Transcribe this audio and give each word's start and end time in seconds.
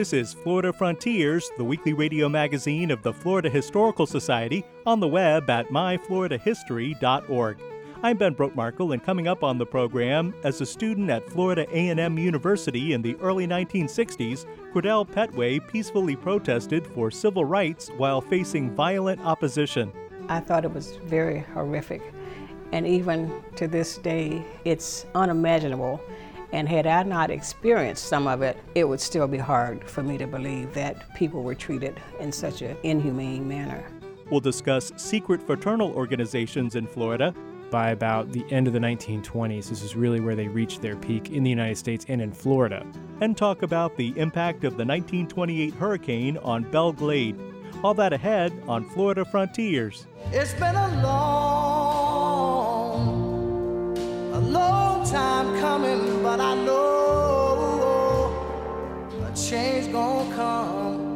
This 0.00 0.14
is 0.14 0.32
Florida 0.32 0.72
Frontiers, 0.72 1.50
the 1.58 1.64
weekly 1.64 1.92
radio 1.92 2.26
magazine 2.26 2.90
of 2.90 3.02
the 3.02 3.12
Florida 3.12 3.50
Historical 3.50 4.06
Society, 4.06 4.64
on 4.86 4.98
the 4.98 5.06
web 5.06 5.50
at 5.50 5.68
myfloridahistory.org. 5.68 7.58
I'm 8.02 8.16
Ben 8.16 8.34
Brotemarkle, 8.34 8.94
and 8.94 9.04
coming 9.04 9.28
up 9.28 9.44
on 9.44 9.58
the 9.58 9.66
program, 9.66 10.32
as 10.42 10.62
a 10.62 10.64
student 10.64 11.10
at 11.10 11.28
Florida 11.28 11.66
A&M 11.70 12.16
University 12.16 12.94
in 12.94 13.02
the 13.02 13.14
early 13.16 13.46
1960s, 13.46 14.46
Kredelle 14.72 15.06
Petway 15.06 15.60
peacefully 15.68 16.16
protested 16.16 16.86
for 16.86 17.10
civil 17.10 17.44
rights 17.44 17.90
while 17.98 18.22
facing 18.22 18.74
violent 18.74 19.20
opposition. 19.20 19.92
I 20.30 20.40
thought 20.40 20.64
it 20.64 20.72
was 20.72 20.96
very 21.04 21.40
horrific, 21.52 22.00
and 22.72 22.86
even 22.86 23.42
to 23.56 23.68
this 23.68 23.98
day, 23.98 24.46
it's 24.64 25.04
unimaginable 25.14 26.00
and 26.52 26.68
had 26.68 26.86
I 26.86 27.02
not 27.04 27.30
experienced 27.30 28.04
some 28.06 28.26
of 28.26 28.42
it, 28.42 28.58
it 28.74 28.84
would 28.84 29.00
still 29.00 29.28
be 29.28 29.38
hard 29.38 29.88
for 29.88 30.02
me 30.02 30.18
to 30.18 30.26
believe 30.26 30.74
that 30.74 31.14
people 31.14 31.42
were 31.42 31.54
treated 31.54 32.00
in 32.18 32.32
such 32.32 32.62
an 32.62 32.76
inhumane 32.82 33.46
manner. 33.46 33.84
We'll 34.30 34.40
discuss 34.40 34.92
secret 34.96 35.42
fraternal 35.42 35.92
organizations 35.92 36.76
in 36.76 36.86
Florida. 36.86 37.34
By 37.70 37.90
about 37.90 38.32
the 38.32 38.44
end 38.50 38.66
of 38.66 38.72
the 38.72 38.80
1920s, 38.80 39.68
this 39.68 39.82
is 39.82 39.94
really 39.94 40.18
where 40.18 40.34
they 40.34 40.48
reached 40.48 40.82
their 40.82 40.96
peak 40.96 41.30
in 41.30 41.44
the 41.44 41.50
United 41.50 41.76
States 41.76 42.04
and 42.08 42.20
in 42.20 42.32
Florida. 42.32 42.84
And 43.20 43.36
talk 43.36 43.62
about 43.62 43.96
the 43.96 44.12
impact 44.16 44.64
of 44.64 44.76
the 44.76 44.84
1928 44.84 45.74
hurricane 45.74 46.36
on 46.38 46.68
Belle 46.70 46.92
Glade. 46.92 47.38
All 47.84 47.94
that 47.94 48.12
ahead 48.12 48.52
on 48.66 48.88
Florida 48.90 49.24
Frontiers. 49.24 50.06
It's 50.32 50.52
been 50.54 50.74
a 50.74 51.02
long, 51.02 51.39
time 55.10 55.58
coming, 55.58 56.22
but 56.22 56.40
I 56.40 56.54
know 56.54 58.32
a 59.26 59.32
change 59.36 59.90
gonna 59.90 60.34
come. 60.36 61.10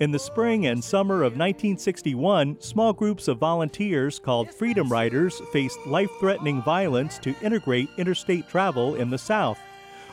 In 0.00 0.10
the 0.10 0.18
spring 0.18 0.66
and 0.66 0.82
summer 0.82 1.22
of 1.22 1.34
1961, 1.34 2.60
small 2.60 2.92
groups 2.92 3.28
of 3.28 3.38
volunteers 3.38 4.18
called 4.18 4.50
Freedom 4.50 4.88
Riders 4.88 5.40
faced 5.52 5.78
life 5.86 6.10
threatening 6.18 6.60
violence 6.62 7.18
to 7.20 7.36
integrate 7.40 7.88
interstate 7.96 8.48
travel 8.48 8.96
in 8.96 9.10
the 9.10 9.18
South. 9.18 9.60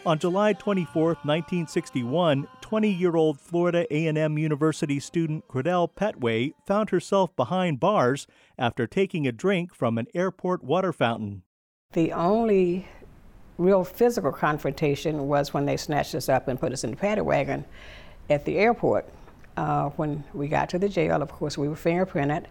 On 0.06 0.20
July 0.20 0.54
24, 0.54 1.06
1961, 1.24 2.48
20-year-old 2.62 3.40
Florida 3.40 3.88
A&M 3.92 4.38
University 4.38 5.00
student 5.00 5.48
Kredelle 5.48 5.90
Petway 5.92 6.54
found 6.68 6.92
herself 6.92 7.36
behind 7.36 7.80
bars 7.80 8.28
after 8.60 8.86
taking 8.86 9.26
a 9.26 9.32
drink 9.32 9.74
from 9.74 9.98
an 9.98 10.06
airport 10.14 10.64
water 10.64 10.94
fountain. 10.94 11.42
The 11.94 12.14
only 12.14 12.88
real 13.58 13.84
physical 13.84 14.32
confrontation 14.32 15.28
was 15.28 15.56
when 15.56 15.66
they 15.66 15.76
snatched 15.76 16.14
us 16.14 16.30
up 16.30 16.48
and 16.48 16.60
put 16.60 16.72
us 16.72 16.84
in 16.84 16.92
the 16.92 16.96
paddy 16.96 17.22
wagon 17.22 17.66
at 18.30 18.46
the 18.46 18.60
airport. 18.60 19.12
Uh, 19.58 19.90
when 19.96 20.24
we 20.36 20.48
got 20.48 20.70
to 20.70 20.78
the 20.78 20.88
jail, 20.88 21.20
of 21.20 21.32
course, 21.32 21.58
we 21.58 21.68
were 21.68 21.74
fingerprinted, 21.74 22.46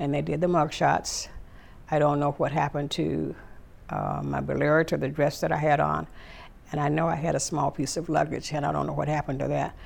and 0.00 0.12
they 0.12 0.22
did 0.22 0.40
the 0.40 0.48
mug 0.48 0.72
shots. 0.72 1.28
I 1.88 2.00
don't 2.00 2.18
know 2.18 2.32
what 2.32 2.50
happened 2.50 2.90
to 2.90 3.32
uh, 3.90 4.22
my 4.24 4.40
bolero, 4.40 4.82
to 4.82 4.96
the 4.96 5.06
dress 5.06 5.40
that 5.40 5.52
I 5.52 5.58
had 5.58 5.78
on, 5.78 6.08
and 6.72 6.80
I 6.80 6.88
know 6.88 7.06
I 7.06 7.14
had 7.14 7.36
a 7.36 7.40
small 7.40 7.70
piece 7.70 7.96
of 7.96 8.08
luggage, 8.08 8.52
and 8.52 8.66
I 8.66 8.72
don't 8.72 8.88
know 8.88 8.92
what 8.92 9.06
happened 9.06 9.38
to 9.38 9.46
that. 9.46 9.76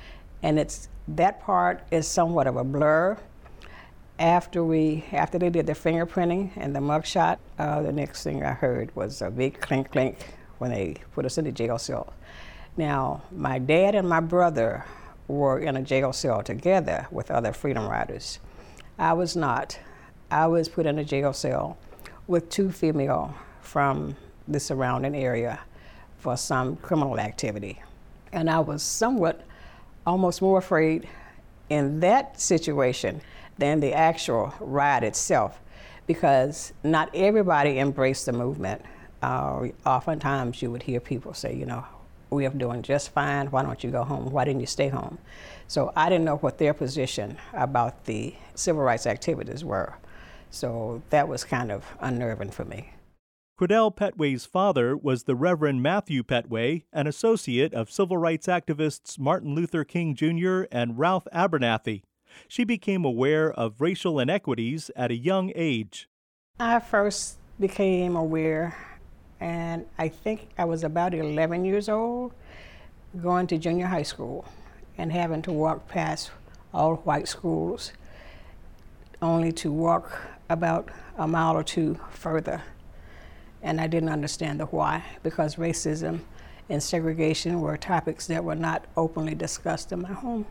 And 0.41 0.57
it's 0.57 0.89
that 1.09 1.41
part 1.41 1.83
is 1.91 2.07
somewhat 2.07 2.47
of 2.47 2.55
a 2.55 2.63
blur. 2.63 3.19
After 4.17 4.63
we, 4.63 5.03
after 5.11 5.37
they 5.37 5.49
did 5.49 5.67
the 5.67 5.73
fingerprinting 5.73 6.51
and 6.55 6.73
the 6.73 6.79
mugshot, 6.79 7.37
uh, 7.59 7.81
the 7.81 7.91
next 7.91 8.23
thing 8.23 8.43
I 8.43 8.53
heard 8.53 8.95
was 8.95 9.21
a 9.21 9.29
big 9.29 9.59
clink 9.59 9.91
clink 9.91 10.17
when 10.57 10.71
they 10.71 10.95
put 11.13 11.25
us 11.25 11.37
in 11.37 11.43
the 11.43 11.51
jail 11.51 11.77
cell. 11.77 12.13
Now, 12.77 13.23
my 13.31 13.59
dad 13.59 13.93
and 13.93 14.07
my 14.07 14.21
brother 14.21 14.85
were 15.27 15.59
in 15.59 15.75
a 15.75 15.81
jail 15.81 16.13
cell 16.13 16.43
together 16.43 17.07
with 17.11 17.29
other 17.29 17.51
Freedom 17.51 17.87
Riders. 17.87 18.39
I 18.97 19.13
was 19.13 19.35
not. 19.35 19.77
I 20.31 20.47
was 20.47 20.69
put 20.69 20.85
in 20.85 20.97
a 20.97 21.03
jail 21.03 21.33
cell 21.33 21.77
with 22.27 22.49
two 22.49 22.71
female 22.71 23.35
from 23.59 24.15
the 24.47 24.59
surrounding 24.59 25.15
area 25.15 25.59
for 26.17 26.37
some 26.37 26.77
criminal 26.77 27.19
activity. 27.19 27.81
And 28.31 28.49
I 28.49 28.59
was 28.59 28.81
somewhat 28.81 29.45
almost 30.05 30.41
more 30.41 30.57
afraid 30.57 31.07
in 31.69 31.99
that 31.99 32.39
situation 32.39 33.21
than 33.57 33.79
the 33.79 33.93
actual 33.93 34.53
ride 34.59 35.03
itself 35.03 35.59
because 36.07 36.73
not 36.83 37.09
everybody 37.13 37.79
embraced 37.79 38.25
the 38.25 38.33
movement. 38.33 38.81
Uh, 39.21 39.67
oftentimes 39.85 40.61
you 40.61 40.69
would 40.71 40.83
hear 40.83 40.99
people 40.99 41.33
say, 41.33 41.55
you 41.55 41.65
know, 41.65 41.85
we 42.29 42.45
are 42.45 42.49
doing 42.49 42.81
just 42.81 43.11
fine. 43.11 43.47
Why 43.47 43.63
don't 43.63 43.83
you 43.83 43.91
go 43.91 44.03
home? 44.03 44.29
Why 44.31 44.45
didn't 44.45 44.59
you 44.59 44.67
stay 44.67 44.89
home? 44.89 45.17
So 45.67 45.91
I 45.95 46.09
didn't 46.09 46.25
know 46.25 46.37
what 46.37 46.57
their 46.57 46.73
position 46.73 47.37
about 47.53 48.05
the 48.05 48.35
civil 48.55 48.83
rights 48.83 49.07
activities 49.07 49.63
were. 49.63 49.95
So 50.51 51.01
that 51.09 51.27
was 51.27 51.43
kind 51.43 51.71
of 51.71 51.85
unnerving 51.99 52.51
for 52.51 52.65
me. 52.65 52.91
Kredelle 53.59 53.95
Petway's 53.95 54.45
father 54.45 54.97
was 54.97 55.23
the 55.23 55.35
Reverend 55.35 55.81
Matthew 55.81 56.23
Petway, 56.23 56.83
an 56.91 57.07
associate 57.07 57.73
of 57.73 57.89
civil 57.89 58.17
rights 58.17 58.47
activists 58.47 59.17
Martin 59.17 59.55
Luther 59.55 59.85
King 59.85 60.13
Jr. 60.13 60.63
and 60.71 60.99
Ralph 60.99 61.25
Abernathy. 61.33 62.03
She 62.47 62.63
became 62.63 63.05
aware 63.05 63.51
of 63.51 63.81
racial 63.81 64.19
inequities 64.19 64.91
at 64.95 65.11
a 65.11 65.15
young 65.15 65.51
age. 65.55 66.07
I 66.59 66.79
first 66.79 67.37
became 67.59 68.15
aware, 68.15 68.75
and 69.39 69.85
I 69.97 70.07
think 70.09 70.49
I 70.57 70.65
was 70.65 70.83
about 70.83 71.13
11 71.13 71.65
years 71.65 71.89
old, 71.89 72.33
going 73.21 73.47
to 73.47 73.57
junior 73.57 73.87
high 73.87 74.03
school 74.03 74.45
and 74.97 75.11
having 75.11 75.41
to 75.43 75.51
walk 75.51 75.87
past 75.87 76.31
all 76.73 76.95
white 76.97 77.27
schools, 77.27 77.91
only 79.21 79.51
to 79.53 79.71
walk 79.71 80.11
about 80.49 80.89
a 81.17 81.27
mile 81.27 81.55
or 81.55 81.63
two 81.63 81.99
further. 82.11 82.61
And 83.61 83.81
I 83.81 83.87
didn't 83.87 84.09
understand 84.09 84.59
the 84.59 84.65
why, 84.65 85.03
because 85.23 85.55
racism 85.55 86.19
and 86.69 86.81
segregation 86.81 87.61
were 87.61 87.77
topics 87.77 88.27
that 88.27 88.43
were 88.43 88.55
not 88.55 88.85
openly 88.95 89.35
discussed 89.35 89.91
in 89.91 90.01
my 90.01 90.11
home. 90.11 90.45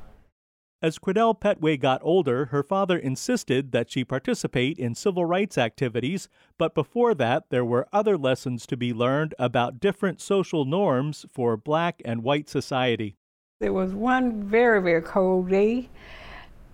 As 0.84 0.98
Kredelle 0.98 1.40
Petway 1.40 1.80
got 1.80 2.02
older, 2.02 2.44
her 2.52 2.62
father 2.62 2.98
insisted 2.98 3.72
that 3.72 3.90
she 3.90 4.04
participate 4.04 4.78
in 4.78 4.94
civil 4.94 5.24
rights 5.24 5.56
activities, 5.56 6.28
but 6.58 6.74
before 6.74 7.14
that, 7.14 7.48
there 7.48 7.64
were 7.64 7.88
other 7.90 8.18
lessons 8.18 8.66
to 8.66 8.76
be 8.76 8.92
learned 8.92 9.34
about 9.38 9.80
different 9.80 10.20
social 10.20 10.66
norms 10.66 11.24
for 11.32 11.56
black 11.56 12.02
and 12.04 12.22
white 12.22 12.50
society. 12.50 13.16
There 13.60 13.72
was 13.72 13.94
one 13.94 14.42
very, 14.42 14.82
very 14.82 15.00
cold 15.00 15.48
day. 15.48 15.88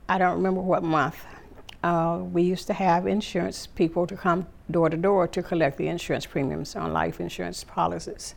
I 0.08 0.18
don't 0.18 0.34
remember 0.34 0.60
what 0.60 0.82
month. 0.82 1.24
Uh, 1.84 2.18
we 2.20 2.42
used 2.42 2.66
to 2.66 2.72
have 2.72 3.06
insurance 3.06 3.68
people 3.68 4.08
to 4.08 4.16
come 4.16 4.48
door 4.72 4.90
to 4.90 4.96
door 4.96 5.28
to 5.28 5.40
collect 5.40 5.78
the 5.78 5.86
insurance 5.86 6.26
premiums 6.26 6.74
on 6.74 6.92
life 6.92 7.20
insurance 7.20 7.62
policies. 7.62 8.34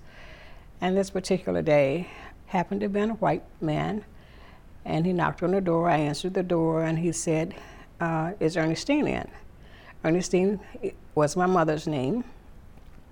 And 0.80 0.96
this 0.96 1.10
particular 1.10 1.64
day 1.64 2.10
happened 2.46 2.82
to 2.82 2.86
have 2.86 2.94
been 2.94 3.10
a 3.10 3.16
white 3.16 3.42
man 3.60 4.06
and 4.86 5.06
he 5.06 5.14
knocked 5.14 5.44
on 5.44 5.52
the 5.52 5.62
door. 5.62 5.90
I 5.90 5.98
answered 5.98 6.34
the 6.34 6.44
door, 6.44 6.84
and 6.84 7.00
he 7.00 7.12
said, 7.12 7.56
uh, 8.00 8.34
Is 8.40 8.58
Ernestine 8.58 9.08
in? 9.08 9.28
Ernestine 10.04 10.60
was 11.16 11.36
my 11.36 11.46
mother's 11.46 11.88
name. 11.88 12.24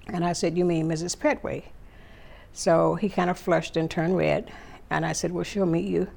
And 0.07 0.25
I 0.25 0.33
said, 0.33 0.57
You 0.57 0.65
mean 0.65 0.88
Mrs. 0.88 1.15
Petway? 1.15 1.63
So 2.53 2.95
he 2.95 3.07
kind 3.07 3.29
of 3.29 3.38
flushed 3.38 3.77
and 3.77 3.89
turned 3.89 4.18
red. 4.18 4.51
And 4.89 5.06
I 5.06 5.13
said, 5.13 5.31
Well, 5.31 5.44
she'll 5.44 5.65
meet 5.65 5.85
you 5.85 6.09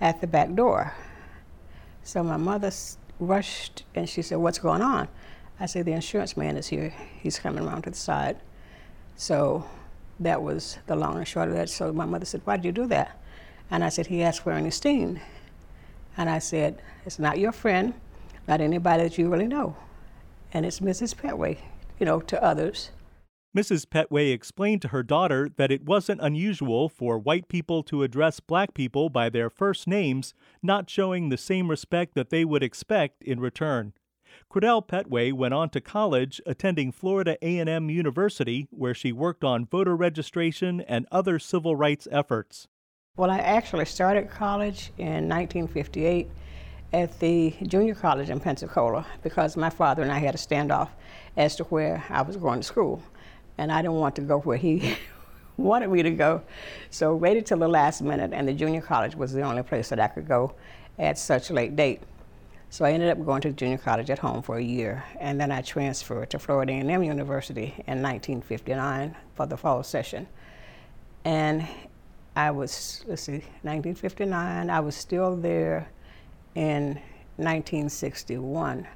at 0.00 0.20
the 0.20 0.26
back 0.26 0.54
door. 0.54 0.94
So 2.02 2.22
my 2.22 2.36
mother 2.36 2.70
rushed 3.18 3.84
and 3.94 4.08
she 4.08 4.22
said, 4.22 4.38
What's 4.38 4.58
going 4.58 4.82
on? 4.82 5.08
I 5.58 5.66
said, 5.66 5.86
The 5.86 5.92
insurance 5.92 6.36
man 6.36 6.56
is 6.56 6.68
here. 6.68 6.94
He's 7.20 7.38
coming 7.38 7.64
around 7.66 7.82
to 7.82 7.90
the 7.90 7.96
side. 7.96 8.36
So 9.16 9.66
that 10.20 10.42
was 10.42 10.78
the 10.86 10.94
long 10.94 11.16
and 11.16 11.26
short 11.26 11.48
of 11.48 11.54
that. 11.54 11.68
So 11.68 11.92
my 11.92 12.04
mother 12.04 12.24
said, 12.24 12.42
Why 12.44 12.56
did 12.56 12.66
you 12.66 12.72
do 12.72 12.86
that? 12.88 13.20
And 13.74 13.82
I 13.82 13.88
said, 13.88 14.06
he 14.06 14.22
asked 14.22 14.42
for 14.42 14.52
Ernestine. 14.52 15.20
And 16.16 16.30
I 16.30 16.38
said, 16.38 16.80
it's 17.04 17.18
not 17.18 17.40
your 17.40 17.50
friend, 17.50 17.92
not 18.46 18.60
anybody 18.60 19.02
that 19.02 19.18
you 19.18 19.28
really 19.28 19.48
know. 19.48 19.74
And 20.52 20.64
it's 20.64 20.78
Mrs. 20.78 21.16
Petway. 21.16 21.58
you 21.98 22.06
know, 22.06 22.20
to 22.20 22.40
others. 22.40 22.92
Mrs. 23.56 23.84
Petway 23.86 24.32
explained 24.32 24.80
to 24.82 24.88
her 24.88 25.02
daughter 25.02 25.50
that 25.56 25.72
it 25.72 25.84
wasn't 25.84 26.20
unusual 26.20 26.88
for 26.88 27.18
white 27.18 27.48
people 27.48 27.82
to 27.82 28.04
address 28.04 28.38
black 28.38 28.74
people 28.74 29.08
by 29.08 29.28
their 29.28 29.50
first 29.50 29.88
names, 29.88 30.34
not 30.62 30.88
showing 30.88 31.28
the 31.28 31.36
same 31.36 31.68
respect 31.68 32.14
that 32.14 32.30
they 32.30 32.44
would 32.44 32.62
expect 32.62 33.24
in 33.24 33.40
return. 33.40 33.92
Kredelle 34.48 34.86
Petway 34.86 35.32
went 35.32 35.52
on 35.52 35.68
to 35.70 35.80
college, 35.80 36.40
attending 36.46 36.92
Florida 36.92 37.36
A&M 37.42 37.90
University, 37.90 38.68
where 38.70 38.94
she 38.94 39.10
worked 39.10 39.42
on 39.42 39.66
voter 39.66 39.96
registration 39.96 40.80
and 40.82 41.08
other 41.10 41.40
civil 41.40 41.74
rights 41.74 42.06
efforts. 42.12 42.68
Well, 43.16 43.30
I 43.30 43.38
actually 43.38 43.84
started 43.84 44.28
college 44.28 44.90
in 44.98 45.28
1958 45.28 46.28
at 46.92 47.20
the 47.20 47.54
junior 47.62 47.94
college 47.94 48.28
in 48.28 48.40
Pensacola 48.40 49.06
because 49.22 49.56
my 49.56 49.70
father 49.70 50.02
and 50.02 50.10
I 50.10 50.18
had 50.18 50.34
a 50.34 50.38
standoff 50.38 50.88
as 51.36 51.54
to 51.54 51.64
where 51.64 52.02
I 52.10 52.22
was 52.22 52.36
going 52.36 52.58
to 52.58 52.64
school 52.64 53.00
and 53.56 53.70
I 53.70 53.82
didn't 53.82 53.98
want 53.98 54.16
to 54.16 54.22
go 54.22 54.40
where 54.40 54.56
he 54.56 54.96
wanted 55.56 55.90
me 55.90 56.02
to 56.02 56.10
go. 56.10 56.42
So 56.90 57.14
waited 57.14 57.46
till 57.46 57.58
the 57.58 57.68
last 57.68 58.02
minute, 58.02 58.32
and 58.32 58.48
the 58.48 58.52
junior 58.52 58.80
college 58.80 59.14
was 59.14 59.32
the 59.32 59.42
only 59.42 59.62
place 59.62 59.90
that 59.90 60.00
I 60.00 60.08
could 60.08 60.26
go 60.26 60.56
at 60.98 61.16
such 61.16 61.50
a 61.50 61.52
late 61.52 61.76
date. 61.76 62.00
So 62.70 62.84
I 62.84 62.90
ended 62.90 63.10
up 63.10 63.24
going 63.24 63.42
to 63.42 63.52
junior 63.52 63.78
college 63.78 64.10
at 64.10 64.18
home 64.18 64.42
for 64.42 64.56
a 64.56 64.64
year, 64.64 65.04
and 65.20 65.40
then 65.40 65.52
I 65.52 65.62
transferred 65.62 66.30
to 66.30 66.40
Florida 66.40 66.72
A&M 66.72 67.04
University 67.04 67.74
in 67.86 68.02
1959 68.02 69.14
for 69.36 69.46
the 69.46 69.56
fall 69.56 69.84
session. 69.84 70.26
And 71.24 71.64
I 72.36 72.50
was, 72.50 73.04
let's 73.06 73.22
see, 73.22 73.44
1959, 73.62 74.68
I 74.68 74.80
was 74.80 74.96
still 74.96 75.36
there 75.36 75.88
in 76.56 77.00
1961. 77.36 78.86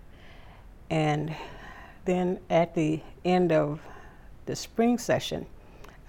And 0.91 1.35
then 2.05 2.41
at 2.51 2.75
the 2.75 3.01
end 3.25 3.53
of 3.53 3.81
the 4.47 4.57
spring 4.57 4.99
session, 4.99 5.47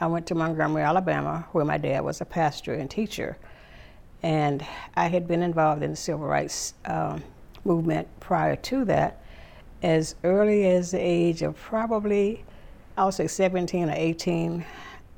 I 0.02 0.08
went 0.08 0.26
to 0.28 0.36
Montgomery, 0.36 0.82
Alabama, 0.82 1.46
where 1.52 1.66
my 1.66 1.78
dad 1.78 2.04
was 2.04 2.22
a 2.22 2.26
pastor 2.26 2.74
and 2.74 2.90
teacher. 2.90 3.38
And 4.24 4.66
I 4.96 5.08
had 5.08 5.28
been 5.28 5.44
involved 5.44 5.84
in 5.84 5.92
the 5.92 5.98
civil 5.98 6.26
rights 6.26 6.74
um, 6.86 7.22
movement 7.64 8.08
prior 8.20 8.56
to 8.56 8.86
that, 8.86 9.22
as 9.84 10.16
early 10.24 10.68
as 10.68 10.92
the 10.92 11.00
age 11.00 11.42
of 11.42 11.56
probably, 11.58 12.44
I 12.98 13.06
would 13.06 13.14
say 13.14 13.28
17 13.28 13.90
or 13.90 13.94
18. 13.96 14.66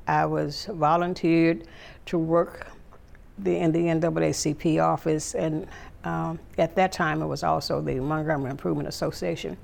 I 0.06 0.26
was 0.26 0.66
volunteered 0.66 1.66
to 2.06 2.18
work 2.18 2.68
the, 3.38 3.56
in 3.56 3.72
the 3.72 3.80
NAACP 3.80 4.82
office, 4.82 5.34
and 5.34 5.66
um, 6.04 6.38
at 6.58 6.74
that 6.76 6.92
time 6.92 7.22
it 7.22 7.26
was 7.26 7.42
also 7.42 7.80
the 7.80 8.00
Montgomery 8.00 8.50
Improvement 8.50 8.88
Association 8.88 9.56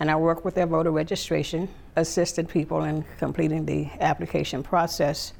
and 0.00 0.10
I 0.10 0.16
worked 0.16 0.46
with 0.46 0.54
their 0.54 0.66
voter 0.66 0.90
registration, 0.90 1.68
assisted 1.94 2.48
people 2.48 2.84
in 2.84 3.04
completing 3.18 3.66
the 3.66 3.86
application 4.00 4.62
process, 4.62 5.34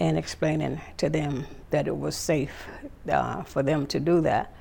and 0.00 0.16
explaining 0.16 0.80
to 0.96 1.10
them 1.10 1.46
that 1.70 1.86
it 1.86 1.96
was 1.96 2.16
safe 2.16 2.66
uh, 3.10 3.42
for 3.42 3.62
them 3.62 3.86
to 3.88 4.00
do 4.00 4.22
that. 4.22 4.54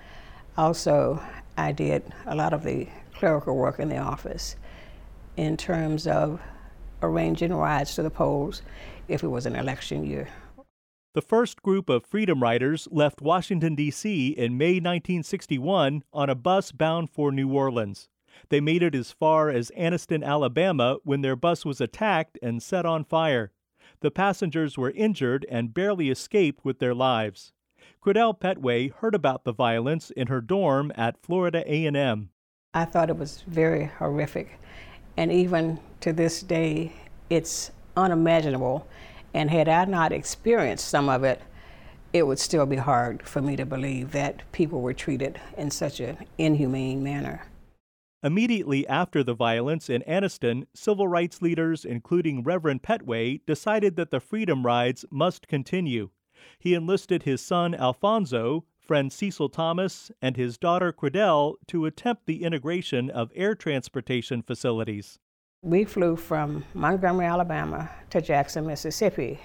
Also, 0.58 1.24
I 1.58 1.72
did 1.72 2.04
a 2.26 2.36
lot 2.36 2.52
of 2.52 2.64
the 2.64 2.88
clerical 3.16 3.56
work 3.56 3.80
in 3.80 3.88
the 3.88 3.98
office 3.98 4.58
in 5.38 5.56
terms 5.56 6.08
of 6.08 6.42
arranging 7.02 7.54
rides 7.54 7.96
to 7.96 8.04
the 8.04 8.10
polls 8.10 8.62
if 9.08 9.24
it 9.24 9.28
was 9.28 9.46
an 9.46 9.56
election 9.56 10.06
year. 10.06 10.28
The 11.14 11.22
first 11.22 11.62
group 11.62 11.90
of 11.90 12.06
Freedom 12.06 12.42
Riders 12.42 12.88
left 12.90 13.22
Washington, 13.22 13.76
D.C. 13.76 14.30
in 14.30 14.58
May 14.58 14.76
1961 14.76 16.06
on 16.14 16.30
a 16.30 16.36
bus 16.36 16.72
bound 16.72 17.10
for 17.10 17.34
New 17.34 17.52
Orleans. 17.52 18.08
They 18.48 18.62
made 18.62 18.82
it 18.82 18.96
as 18.96 19.12
far 19.12 19.50
as 19.50 19.74
Anniston, 19.78 20.24
Alabama, 20.24 21.00
when 21.04 21.20
their 21.20 21.36
bus 21.36 21.66
was 21.66 21.82
attacked 21.82 22.40
and 22.42 22.64
set 22.64 22.86
on 22.86 23.04
fire. 23.04 23.52
The 24.00 24.10
passengers 24.10 24.78
were 24.78 24.92
injured 24.92 25.46
and 25.50 25.74
barely 25.74 26.10
escaped 26.10 26.64
with 26.64 26.80
their 26.80 26.96
lives. 26.96 27.52
Kredelle 28.02 28.40
Petway 28.40 28.94
heard 28.94 29.14
about 29.14 29.44
the 29.44 29.52
violence 29.52 30.12
in 30.12 30.28
her 30.28 30.40
dorm 30.40 30.94
at 30.96 31.22
Florida 31.22 31.62
A&M. 31.68 32.30
I 32.74 32.86
thought 32.86 33.10
it 33.10 33.18
was 33.18 33.44
very 33.48 33.92
horrific, 34.00 34.62
and 35.18 35.30
even 35.30 35.78
to 36.00 36.14
this 36.14 36.42
day, 36.42 36.94
it's 37.30 37.72
unimaginable. 37.98 38.88
And 39.34 39.50
had 39.50 39.68
I 39.68 39.86
not 39.86 40.12
experienced 40.12 40.88
some 40.88 41.10
of 41.10 41.24
it, 41.24 41.42
it 42.14 42.28
would 42.28 42.40
still 42.40 42.66
be 42.66 42.76
hard 42.76 43.28
for 43.28 43.42
me 43.42 43.56
to 43.56 43.66
believe 43.66 44.12
that 44.12 44.50
people 44.52 44.82
were 44.82 44.94
treated 44.94 45.40
in 45.58 45.72
such 45.72 46.00
an 46.00 46.18
inhumane 46.38 47.02
manner. 47.02 47.48
Immediately 48.24 48.88
after 48.88 49.24
the 49.24 49.34
violence 49.34 49.90
in 49.90 50.04
Anniston, 50.04 50.66
civil 50.76 51.08
rights 51.08 51.42
leaders, 51.42 51.86
including 51.86 52.44
Reverend 52.44 52.84
Petway, 52.84 53.42
decided 53.48 53.96
that 53.96 54.12
the 54.12 54.20
freedom 54.20 54.66
rides 54.66 55.06
must 55.10 55.48
continue. 55.48 56.10
He 56.60 56.76
enlisted 56.76 57.24
his 57.24 57.42
son 57.42 57.74
Alfonso, 57.74 58.66
friend 58.80 59.12
Cecil 59.12 59.50
Thomas, 59.50 60.12
and 60.22 60.38
his 60.38 60.58
daughter 60.58 60.92
Kredelle 60.92 61.56
to 61.68 61.86
attempt 61.86 62.26
the 62.26 62.44
integration 62.44 63.10
of 63.10 63.32
air 63.36 63.56
transportation 63.56 64.44
facilities. 64.44 65.18
We 65.64 65.84
flew 65.84 66.16
from 66.16 66.66
Montgomery, 66.74 67.28
Alabama 67.28 67.90
to 68.10 68.20
Jackson, 68.20 68.66
Mississippi. 68.66 69.40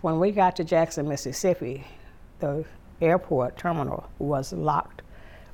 When 0.00 0.18
we 0.18 0.32
got 0.32 0.56
to 0.56 0.64
Jackson, 0.64 1.08
Mississippi, 1.08 1.86
the 2.40 2.64
airport 3.00 3.56
terminal 3.56 4.10
was 4.18 4.52
locked. 4.52 5.02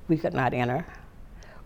We 0.08 0.16
could 0.16 0.32
not 0.32 0.54
enter 0.54 0.86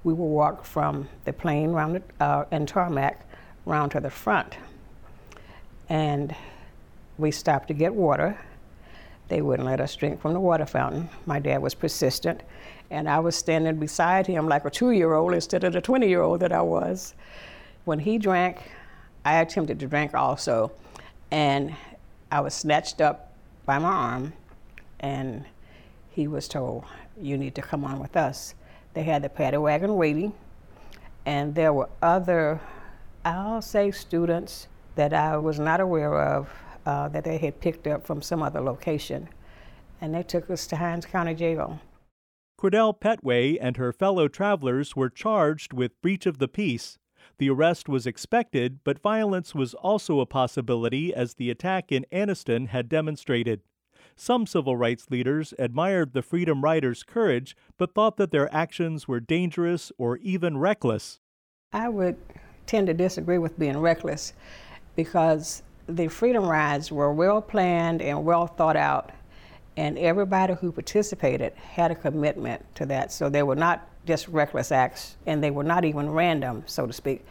we 0.04 0.12
would 0.12 0.24
walk 0.24 0.64
from 0.64 1.08
the 1.24 1.32
plane 1.32 1.70
round 1.70 1.96
the, 1.96 2.24
uh, 2.24 2.44
and 2.50 2.66
tarmac 2.66 3.26
round 3.66 3.92
to 3.92 4.00
the 4.00 4.10
front. 4.10 4.56
And 5.88 6.34
we 7.18 7.30
stopped 7.30 7.68
to 7.68 7.74
get 7.74 7.94
water. 7.94 8.36
They 9.28 9.42
wouldn't 9.42 9.66
let 9.66 9.80
us 9.80 9.94
drink 9.94 10.20
from 10.20 10.32
the 10.32 10.40
water 10.40 10.66
fountain. 10.66 11.08
My 11.26 11.38
dad 11.38 11.62
was 11.62 11.74
persistent, 11.74 12.42
and 12.90 13.08
I 13.08 13.20
was 13.20 13.36
standing 13.36 13.76
beside 13.76 14.26
him 14.26 14.48
like 14.48 14.64
a 14.64 14.70
two 14.70 14.90
year 14.90 15.14
old 15.14 15.34
instead 15.34 15.64
of 15.64 15.72
the 15.72 15.80
20 15.80 16.08
year 16.08 16.22
old 16.22 16.40
that 16.40 16.52
I 16.52 16.62
was. 16.62 17.14
When 17.84 17.98
he 17.98 18.18
drank, 18.18 18.70
I 19.24 19.40
attempted 19.40 19.80
to 19.80 19.86
drink 19.86 20.14
also, 20.14 20.70
and 21.32 21.74
I 22.30 22.40
was 22.40 22.54
snatched 22.54 23.00
up 23.00 23.32
by 23.66 23.80
my 23.80 23.88
arm, 23.88 24.32
and 25.00 25.44
he 26.10 26.28
was 26.28 26.46
told, 26.46 26.84
You 27.20 27.36
need 27.36 27.56
to 27.56 27.62
come 27.62 27.84
on 27.84 27.98
with 27.98 28.16
us. 28.16 28.54
They 28.94 29.02
had 29.02 29.22
the 29.22 29.28
paddy 29.28 29.56
wagon 29.56 29.96
waiting, 29.96 30.32
and 31.26 31.56
there 31.56 31.72
were 31.72 31.88
other, 32.00 32.60
I'll 33.24 33.62
say, 33.62 33.90
students 33.90 34.68
that 34.94 35.12
I 35.12 35.36
was 35.36 35.58
not 35.58 35.80
aware 35.80 36.22
of 36.22 36.48
uh, 36.86 37.08
that 37.08 37.24
they 37.24 37.38
had 37.38 37.60
picked 37.60 37.88
up 37.88 38.06
from 38.06 38.22
some 38.22 38.42
other 38.42 38.60
location, 38.60 39.28
and 40.00 40.14
they 40.14 40.22
took 40.22 40.48
us 40.50 40.68
to 40.68 40.76
Hinds 40.76 41.06
County 41.06 41.34
Jail. 41.34 41.80
Kredelle 42.60 42.98
Petway 42.98 43.58
and 43.60 43.76
her 43.76 43.92
fellow 43.92 44.28
travelers 44.28 44.94
were 44.94 45.10
charged 45.10 45.72
with 45.72 46.00
breach 46.00 46.26
of 46.26 46.38
the 46.38 46.46
peace. 46.46 46.98
The 47.38 47.50
arrest 47.50 47.88
was 47.88 48.06
expected, 48.06 48.80
but 48.84 49.00
violence 49.00 49.54
was 49.54 49.74
also 49.74 50.20
a 50.20 50.26
possibility 50.26 51.14
as 51.14 51.34
the 51.34 51.50
attack 51.50 51.90
in 51.90 52.06
Anniston 52.12 52.68
had 52.68 52.88
demonstrated. 52.88 53.62
Some 54.16 54.46
civil 54.46 54.76
rights 54.76 55.10
leaders 55.10 55.54
admired 55.58 56.12
the 56.12 56.22
Freedom 56.22 56.62
Riders' 56.62 57.02
courage, 57.02 57.56
but 57.78 57.94
thought 57.94 58.16
that 58.18 58.30
their 58.30 58.52
actions 58.54 59.08
were 59.08 59.20
dangerous 59.20 59.90
or 59.98 60.18
even 60.18 60.58
reckless. 60.58 61.20
I 61.72 61.88
would 61.88 62.16
tend 62.66 62.86
to 62.88 62.94
disagree 62.94 63.38
with 63.38 63.58
being 63.58 63.78
reckless 63.78 64.34
because 64.94 65.62
the 65.86 66.08
Freedom 66.08 66.44
Rides 66.44 66.92
were 66.92 67.12
well 67.12 67.40
planned 67.40 68.02
and 68.02 68.24
well 68.24 68.46
thought 68.46 68.76
out, 68.76 69.10
and 69.76 69.98
everybody 69.98 70.54
who 70.54 70.70
participated 70.70 71.54
had 71.54 71.90
a 71.90 71.94
commitment 71.94 72.62
to 72.76 72.86
that. 72.86 73.10
So 73.10 73.28
they 73.28 73.42
were 73.42 73.56
not 73.56 73.88
just 74.06 74.28
reckless 74.28 74.72
acts, 74.72 75.16
and 75.26 75.42
they 75.42 75.50
were 75.50 75.64
not 75.64 75.84
even 75.84 76.10
random, 76.10 76.62
so 76.66 76.86
to 76.86 76.92
speak. 76.92 77.24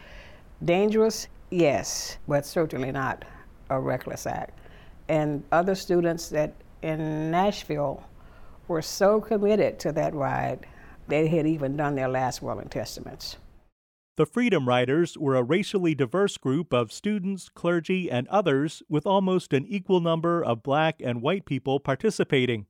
Dangerous, 0.64 1.28
yes, 1.50 2.18
but 2.28 2.46
certainly 2.46 2.92
not 2.92 3.26
a 3.70 3.80
reckless 3.80 4.26
act. 4.26 4.60
And 5.08 5.44
other 5.52 5.76
students 5.76 6.30
that 6.30 6.54
in 6.82 7.32
Nashville 7.32 8.04
were 8.68 8.82
so 8.82 9.20
committed 9.20 9.80
to 9.80 9.92
that 9.92 10.14
ride, 10.14 10.66
they 11.08 11.28
had 11.28 11.46
even 11.46 11.76
done 11.76 11.96
their 11.96 12.08
last 12.08 12.42
will 12.42 12.60
and 12.60 12.72
testaments. 12.72 13.38
The 14.18 14.26
Freedom 14.26 14.68
Riders 14.68 15.18
were 15.18 15.36
a 15.36 15.44
racially 15.44 15.96
diverse 15.96 16.38
group 16.38 16.74
of 16.74 16.92
students, 16.92 17.50
clergy, 17.50 18.12
and 18.12 18.28
others, 18.28 18.84
with 18.88 19.08
almost 19.08 19.52
an 19.52 19.66
equal 19.68 20.00
number 20.00 20.44
of 20.44 20.64
black 20.64 21.02
and 21.04 21.22
white 21.22 21.46
people 21.46 21.80
participating. 21.80 22.68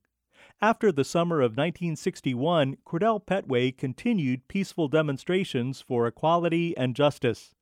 After 0.64 0.92
the 0.92 1.04
summer 1.04 1.38
of 1.38 1.54
1961, 1.54 2.78
Kredelle 2.86 3.26
Petway 3.26 3.76
continued 3.76 4.48
peaceful 4.48 4.88
demonstrations 4.88 5.82
for 5.82 6.06
equality 6.06 6.78
and 6.78 6.96
justice. 6.96 7.56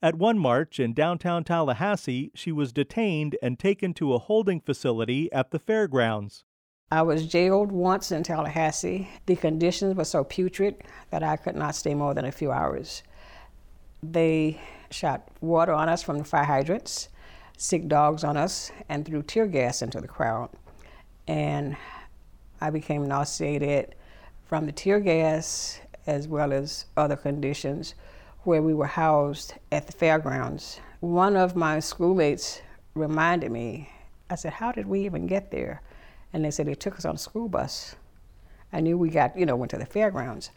At 0.00 0.14
one 0.14 0.38
march 0.38 0.80
in 0.80 0.94
downtown 0.94 1.44
Tallahassee, 1.44 2.30
she 2.34 2.52
was 2.52 2.72
detained 2.72 3.36
and 3.42 3.58
taken 3.58 3.92
to 3.94 4.14
a 4.14 4.18
holding 4.18 4.62
facility 4.62 5.30
at 5.32 5.50
the 5.50 5.58
fairgrounds. 5.58 6.44
I 6.90 7.02
was 7.02 7.26
jailed 7.26 7.72
once 7.72 8.10
in 8.10 8.22
Tallahassee. 8.22 9.06
The 9.26 9.36
conditions 9.36 9.94
were 9.94 10.04
so 10.04 10.24
putrid 10.24 10.82
that 11.10 11.22
I 11.22 11.36
could 11.36 11.56
not 11.56 11.74
stay 11.74 11.94
more 11.94 12.14
than 12.14 12.24
a 12.24 12.32
few 12.32 12.52
hours. 12.52 13.02
They 14.02 14.62
shot 14.90 15.28
water 15.42 15.74
on 15.74 15.90
us 15.90 16.02
from 16.02 16.16
the 16.16 16.24
fire 16.24 16.44
hydrants, 16.44 17.10
sick 17.58 17.86
dogs 17.86 18.24
on 18.24 18.38
us, 18.38 18.72
and 18.88 19.04
threw 19.04 19.22
tear 19.22 19.46
gas 19.46 19.82
into 19.82 20.00
the 20.00 20.08
crowd. 20.08 20.48
And 21.28 21.76
I 22.60 22.70
became 22.70 23.06
nauseated 23.06 23.94
from 24.44 24.66
the 24.66 24.72
tear 24.72 25.00
gas 25.00 25.80
as 26.06 26.28
well 26.28 26.52
as 26.52 26.86
other 26.96 27.16
conditions 27.16 27.94
where 28.44 28.62
we 28.62 28.72
were 28.72 28.86
housed 28.86 29.54
at 29.72 29.86
the 29.86 29.92
fairgrounds. 29.92 30.80
One 31.00 31.36
of 31.36 31.56
my 31.56 31.80
schoolmates 31.80 32.62
reminded 32.94 33.50
me, 33.50 33.90
I 34.30 34.36
said, 34.36 34.54
How 34.54 34.72
did 34.72 34.86
we 34.86 35.04
even 35.04 35.26
get 35.26 35.50
there? 35.50 35.82
And 36.32 36.44
they 36.44 36.50
said 36.50 36.66
they 36.66 36.74
took 36.74 36.96
us 36.96 37.04
on 37.04 37.16
a 37.16 37.18
school 37.18 37.48
bus. 37.48 37.96
I 38.72 38.80
knew 38.80 38.96
we 38.98 39.10
got, 39.10 39.36
you 39.38 39.46
know, 39.46 39.56
went 39.56 39.70
to 39.70 39.78
the 39.78 39.86
fairgrounds. 39.86 40.50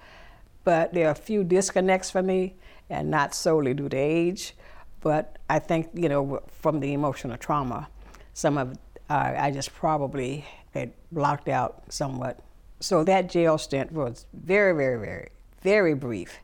But 0.64 0.94
there 0.94 1.08
are 1.08 1.12
a 1.12 1.16
few 1.16 1.44
disconnects 1.44 2.12
for 2.12 2.22
me, 2.22 2.56
and 2.90 3.10
not 3.10 3.34
solely 3.34 3.74
due 3.74 3.90
to 3.90 3.98
age, 3.98 4.54
but 5.02 5.38
I 5.50 5.60
think, 5.60 5.90
you 5.94 6.10
know, 6.10 6.42
from 6.48 6.80
the 6.80 6.94
emotional 6.94 7.38
trauma, 7.38 7.88
some 8.34 8.58
of 8.58 8.78
uh, 9.10 9.34
I 9.38 9.52
just 9.52 9.74
probably 9.74 10.46
had 10.74 10.94
blocked 11.12 11.50
out 11.50 11.84
somewhat. 11.90 12.40
So 12.80 13.04
that 13.04 13.30
jail 13.30 13.58
stint 13.58 13.92
was 13.92 14.26
very, 14.34 14.74
very, 14.74 15.00
very, 15.00 15.30
very 15.62 15.94
brief. 15.94 16.40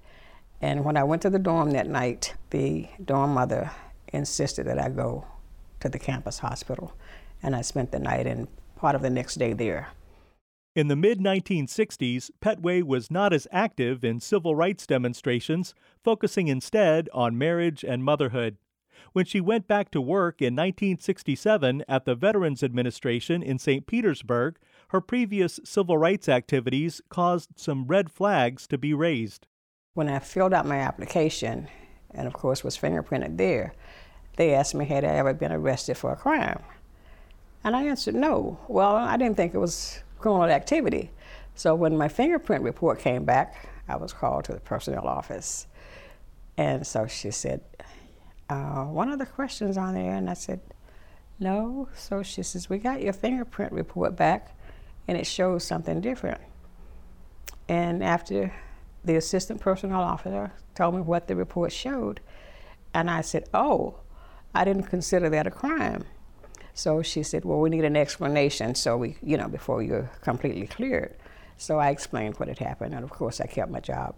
And 0.61 0.83
when 0.83 0.97
I 0.97 1.03
went 1.03 1.21
to 1.23 1.29
the 1.29 1.39
dorm 1.39 1.71
that 1.71 1.87
night, 1.87 2.33
the 2.49 2.87
dorm 3.03 3.33
mother 3.33 3.71
insisted 4.11 4.65
that 4.67 4.79
I 4.79 4.89
go 4.89 5.25
to 5.81 5.89
the 5.89 5.99
campus 5.99 6.39
hospital. 6.39 6.93
And 7.43 7.55
I 7.55 7.61
spent 7.61 7.91
the 7.91 7.99
night 7.99 8.25
and 8.25 8.47
part 8.75 8.95
of 8.95 9.01
the 9.01 9.09
next 9.09 9.35
day 9.35 9.53
there. 9.53 9.89
In 10.75 10.89
the 10.89 10.95
mid 10.95 11.19
1960s, 11.19 12.31
Petway 12.41 12.83
was 12.83 13.09
not 13.09 13.31
as 13.31 13.47
active 13.49 14.03
in 14.03 14.19
civil 14.19 14.55
rights 14.55 14.85
demonstrations, 14.85 15.73
focusing 16.03 16.49
instead 16.49 17.07
on 17.13 17.37
marriage 17.37 17.85
and 17.85 18.03
motherhood. 18.03 18.57
When 19.13 19.25
she 19.25 19.41
went 19.41 19.67
back 19.67 19.91
to 19.91 20.01
work 20.01 20.41
in 20.41 20.55
1967 20.55 21.83
at 21.87 22.05
the 22.05 22.15
Veterans 22.15 22.63
Administration 22.63 23.41
in 23.41 23.59
St. 23.59 23.87
Petersburg, 23.87 24.57
her 24.89 25.01
previous 25.01 25.59
civil 25.63 25.97
rights 25.97 26.29
activities 26.29 27.01
caused 27.09 27.49
some 27.55 27.87
red 27.87 28.11
flags 28.11 28.67
to 28.67 28.77
be 28.77 28.93
raised. 28.93 29.47
When 29.93 30.09
I 30.09 30.19
filled 30.19 30.53
out 30.53 30.65
my 30.65 30.77
application, 30.77 31.67
and 32.13 32.27
of 32.27 32.33
course 32.33 32.63
was 32.63 32.77
fingerprinted 32.77 33.37
there, 33.37 33.73
they 34.37 34.53
asked 34.53 34.75
me 34.75 34.85
had 34.85 35.05
I 35.05 35.09
ever 35.09 35.33
been 35.33 35.51
arrested 35.51 35.97
for 35.97 36.11
a 36.11 36.15
crime. 36.15 36.61
And 37.63 37.75
I 37.75 37.83
answered 37.85 38.15
no. 38.15 38.59
Well, 38.67 38.95
I 38.95 39.17
didn't 39.17 39.37
think 39.37 39.53
it 39.53 39.59
was 39.59 40.03
criminal 40.19 40.45
activity. 40.45 41.11
So 41.55 41.73
when 41.73 41.97
my 41.97 42.07
fingerprint 42.07 42.63
report 42.63 42.99
came 42.99 43.23
back, 43.23 43.69
I 43.87 43.95
was 43.95 44.13
called 44.13 44.45
to 44.45 44.53
the 44.53 44.59
personnel 44.59 45.07
office. 45.07 45.67
And 46.57 46.85
so 46.85 47.07
she 47.07 47.31
said, 47.31 47.61
uh, 48.49 48.83
one 48.83 49.09
of 49.09 49.19
the 49.19 49.25
questions 49.25 49.77
on 49.77 49.93
there, 49.93 50.13
and 50.13 50.29
I 50.29 50.33
said, 50.33 50.61
no. 51.39 51.89
So 51.95 52.23
she 52.23 52.43
says, 52.43 52.69
we 52.69 52.77
got 52.77 53.01
your 53.01 53.13
fingerprint 53.13 53.71
report 53.71 54.15
back, 54.15 54.57
and 55.07 55.17
it 55.17 55.27
shows 55.27 55.63
something 55.63 56.01
different. 56.01 56.41
And 57.67 58.03
after 58.03 58.53
the 59.03 59.15
assistant 59.15 59.59
personnel 59.61 60.01
officer 60.01 60.51
told 60.75 60.95
me 60.95 61.01
what 61.01 61.27
the 61.27 61.35
report 61.35 61.71
showed, 61.71 62.19
and 62.93 63.09
I 63.09 63.21
said, 63.21 63.49
oh, 63.53 63.95
I 64.53 64.63
didn't 64.63 64.83
consider 64.83 65.29
that 65.29 65.47
a 65.47 65.51
crime. 65.51 66.05
So 66.73 67.01
she 67.01 67.23
said, 67.23 67.45
well, 67.45 67.59
we 67.59 67.69
need 67.69 67.85
an 67.85 67.95
explanation 67.95 68.75
so 68.75 68.97
we, 68.97 69.17
you 69.21 69.37
know, 69.37 69.47
before 69.47 69.81
you're 69.81 70.11
completely 70.21 70.67
cleared. 70.67 71.15
So 71.57 71.79
I 71.79 71.89
explained 71.89 72.35
what 72.37 72.49
had 72.49 72.59
happened, 72.59 72.93
and 72.93 73.03
of 73.03 73.09
course 73.09 73.39
I 73.39 73.47
kept 73.47 73.71
my 73.71 73.79
job. 73.79 74.15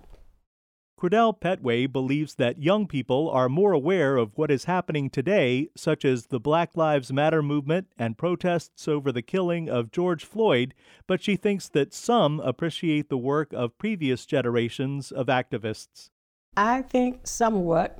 Kredelle 0.99 1.39
Petway 1.39 1.85
believes 1.91 2.33
that 2.35 2.63
young 2.63 2.87
people 2.87 3.29
are 3.29 3.47
more 3.47 3.71
aware 3.71 4.17
of 4.17 4.35
what 4.35 4.49
is 4.49 4.63
happening 4.63 5.11
today, 5.11 5.69
such 5.75 6.03
as 6.03 6.25
the 6.25 6.39
Black 6.39 6.75
Lives 6.75 7.13
Matter 7.13 7.43
movement 7.43 7.85
and 7.99 8.17
protests 8.17 8.87
over 8.87 9.11
the 9.11 9.21
killing 9.21 9.69
of 9.69 9.91
George 9.91 10.25
Floyd, 10.25 10.73
but 11.05 11.21
she 11.21 11.35
thinks 11.35 11.69
that 11.69 11.93
some 11.93 12.39
appreciate 12.39 13.09
the 13.09 13.17
work 13.17 13.53
of 13.53 13.77
previous 13.77 14.25
generations 14.25 15.11
of 15.11 15.27
activists. 15.27 16.09
I 16.55 16.81
think 16.81 17.27
somewhat, 17.27 17.99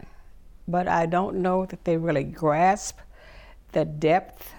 but 0.68 0.88
I 0.88 1.06
don't 1.06 1.36
know 1.36 1.68
that 1.68 1.86
they 1.86 1.98
really 1.98 2.24
grasp 2.24 2.98
the 3.74 3.86
depth 3.86 4.56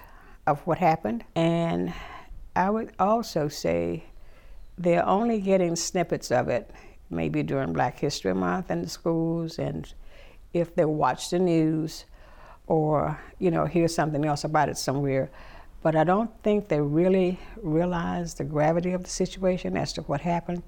of 0.47 0.61
what 0.61 0.79
happened. 0.79 1.25
And 1.35 1.93
I 2.55 2.71
would 2.71 2.93
also 3.01 3.49
say 3.49 4.05
they're 4.77 5.05
only 5.05 5.41
getting 5.41 5.75
snippets 5.75 6.31
of 6.31 6.49
it 6.49 6.71
maybe 7.11 7.43
during 7.43 7.73
Black 7.73 7.99
History 7.99 8.35
Month 8.35 8.71
in 8.71 8.83
the 8.83 8.89
schools, 8.89 9.59
and 9.59 9.93
if 10.53 10.75
they 10.75 10.85
watch 10.85 11.31
the 11.31 11.39
news 11.39 12.05
or 12.67 13.19
you 13.39 13.51
know 13.51 13.65
hear 13.65 13.89
something 13.89 14.25
else 14.25 14.45
about 14.45 14.69
it 14.69 14.79
somewhere. 14.79 15.31
But 15.83 15.95
I 15.95 16.05
don't 16.05 16.31
think 16.43 16.69
they 16.69 16.81
really 16.81 17.39
realize 17.63 18.35
the 18.35 18.45
gravity 18.45 18.93
of 18.93 19.05
the 19.05 19.11
situation 19.11 19.77
as 19.77 19.93
to 19.95 20.03
what 20.03 20.21
happened. 20.21 20.63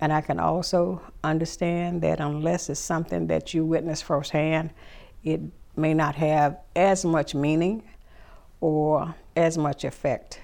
And 0.00 0.12
I 0.12 0.20
can 0.20 0.38
also 0.38 1.00
understand 1.24 2.02
that 2.02 2.20
unless 2.20 2.68
it's 2.68 2.80
something 2.80 3.28
that 3.28 3.54
you 3.54 3.64
witness 3.64 4.02
firsthand, 4.02 4.70
it 5.24 5.40
may 5.76 5.94
not 5.94 6.16
have 6.16 6.58
as 6.76 7.04
much 7.04 7.34
meaning 7.34 7.82
or 8.60 9.14
as 9.36 9.56
much 9.56 9.84
effect. 9.84 10.40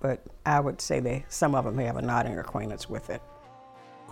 But 0.00 0.22
I 0.46 0.60
would 0.60 0.80
say 0.80 1.00
that 1.00 1.32
some 1.32 1.54
of 1.54 1.64
them 1.64 1.78
have 1.78 1.96
a 1.96 2.02
nodding 2.02 2.38
acquaintance 2.38 2.88
with 2.88 3.10
it. 3.10 3.20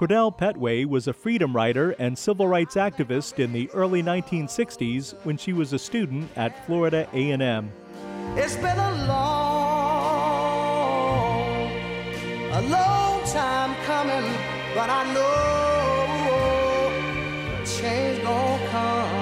Kredelle 0.00 0.34
Petway 0.34 0.86
was 0.86 1.06
a 1.08 1.12
freedom 1.12 1.54
rider 1.54 1.90
and 1.98 2.16
civil 2.16 2.48
rights 2.48 2.74
activist 2.74 3.38
in 3.38 3.52
the 3.52 3.68
early 3.74 4.02
1960s 4.02 5.12
when 5.24 5.36
she 5.36 5.52
was 5.52 5.74
a 5.74 5.78
student 5.78 6.30
at 6.36 6.64
Florida 6.64 7.06
A&M. 7.12 7.70
It's 8.34 8.56
been 8.56 8.78
a 8.78 9.06
long, 9.06 9.60
a 12.50 12.62
long 12.62 13.22
time 13.24 13.74
coming, 13.84 14.24
but 14.74 14.88
I 14.88 15.04
know 15.12 15.60
change 17.66 18.22
gonna 18.22 18.68
come. 18.68 19.19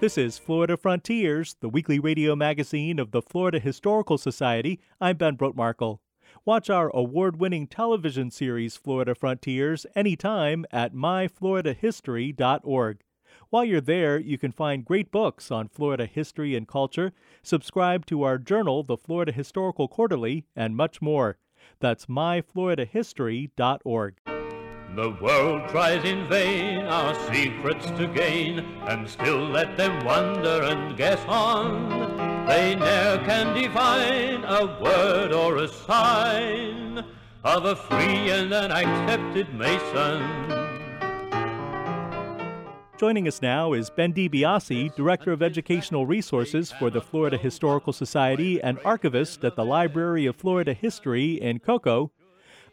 This 0.00 0.16
is 0.16 0.38
Florida 0.38 0.78
Frontiers, 0.78 1.56
the 1.60 1.68
weekly 1.68 1.98
radio 1.98 2.34
magazine 2.34 2.98
of 2.98 3.10
the 3.10 3.20
Florida 3.20 3.58
Historical 3.58 4.16
Society. 4.16 4.80
I'm 4.98 5.18
Ben 5.18 5.36
Brotemarkle. 5.36 5.98
Watch 6.46 6.70
our 6.70 6.88
award 6.96 7.38
winning 7.38 7.66
television 7.66 8.30
series, 8.30 8.78
Florida 8.78 9.14
Frontiers, 9.14 9.84
anytime 9.94 10.64
at 10.70 10.94
myfloridahistory.org. 10.94 13.00
While 13.50 13.64
you're 13.66 13.82
there, 13.82 14.18
you 14.18 14.38
can 14.38 14.52
find 14.52 14.86
great 14.86 15.10
books 15.10 15.50
on 15.50 15.68
Florida 15.68 16.06
history 16.06 16.56
and 16.56 16.66
culture, 16.66 17.12
subscribe 17.42 18.06
to 18.06 18.22
our 18.22 18.38
journal, 18.38 18.82
the 18.82 18.96
Florida 18.96 19.32
Historical 19.32 19.86
Quarterly, 19.86 20.46
and 20.56 20.74
much 20.74 21.02
more. 21.02 21.36
That's 21.78 22.06
myfloridahistory.org. 22.06 24.14
The 24.96 25.10
world 25.20 25.68
tries 25.68 26.04
in 26.04 26.28
vain 26.28 26.84
our 26.86 27.14
secrets 27.32 27.86
to 27.92 28.08
gain, 28.08 28.58
and 28.88 29.08
still 29.08 29.38
let 29.38 29.76
them 29.76 30.04
wonder 30.04 30.62
and 30.64 30.96
guess 30.96 31.20
on. 31.28 31.88
They 32.48 32.74
ne'er 32.74 33.18
can 33.24 33.54
define 33.54 34.42
a 34.42 34.80
word 34.82 35.32
or 35.32 35.58
a 35.58 35.68
sign 35.68 37.04
of 37.44 37.64
a 37.66 37.76
free 37.76 38.30
and 38.30 38.52
an 38.52 38.72
accepted 38.72 39.54
Mason. 39.54 40.60
Joining 42.98 43.28
us 43.28 43.40
now 43.40 43.72
is 43.72 43.90
Ben 43.90 44.12
DiBiase, 44.12 44.94
Director 44.96 45.30
of 45.32 45.40
Educational 45.40 46.04
Resources 46.04 46.72
for 46.72 46.90
the 46.90 47.00
Florida 47.00 47.38
Historical 47.38 47.92
Society 47.92 48.60
and 48.60 48.78
archivist 48.84 49.44
at 49.44 49.54
the 49.54 49.64
Library 49.64 50.26
of 50.26 50.34
Florida 50.34 50.74
History 50.74 51.40
in 51.40 51.60
Cocoa. 51.60 52.10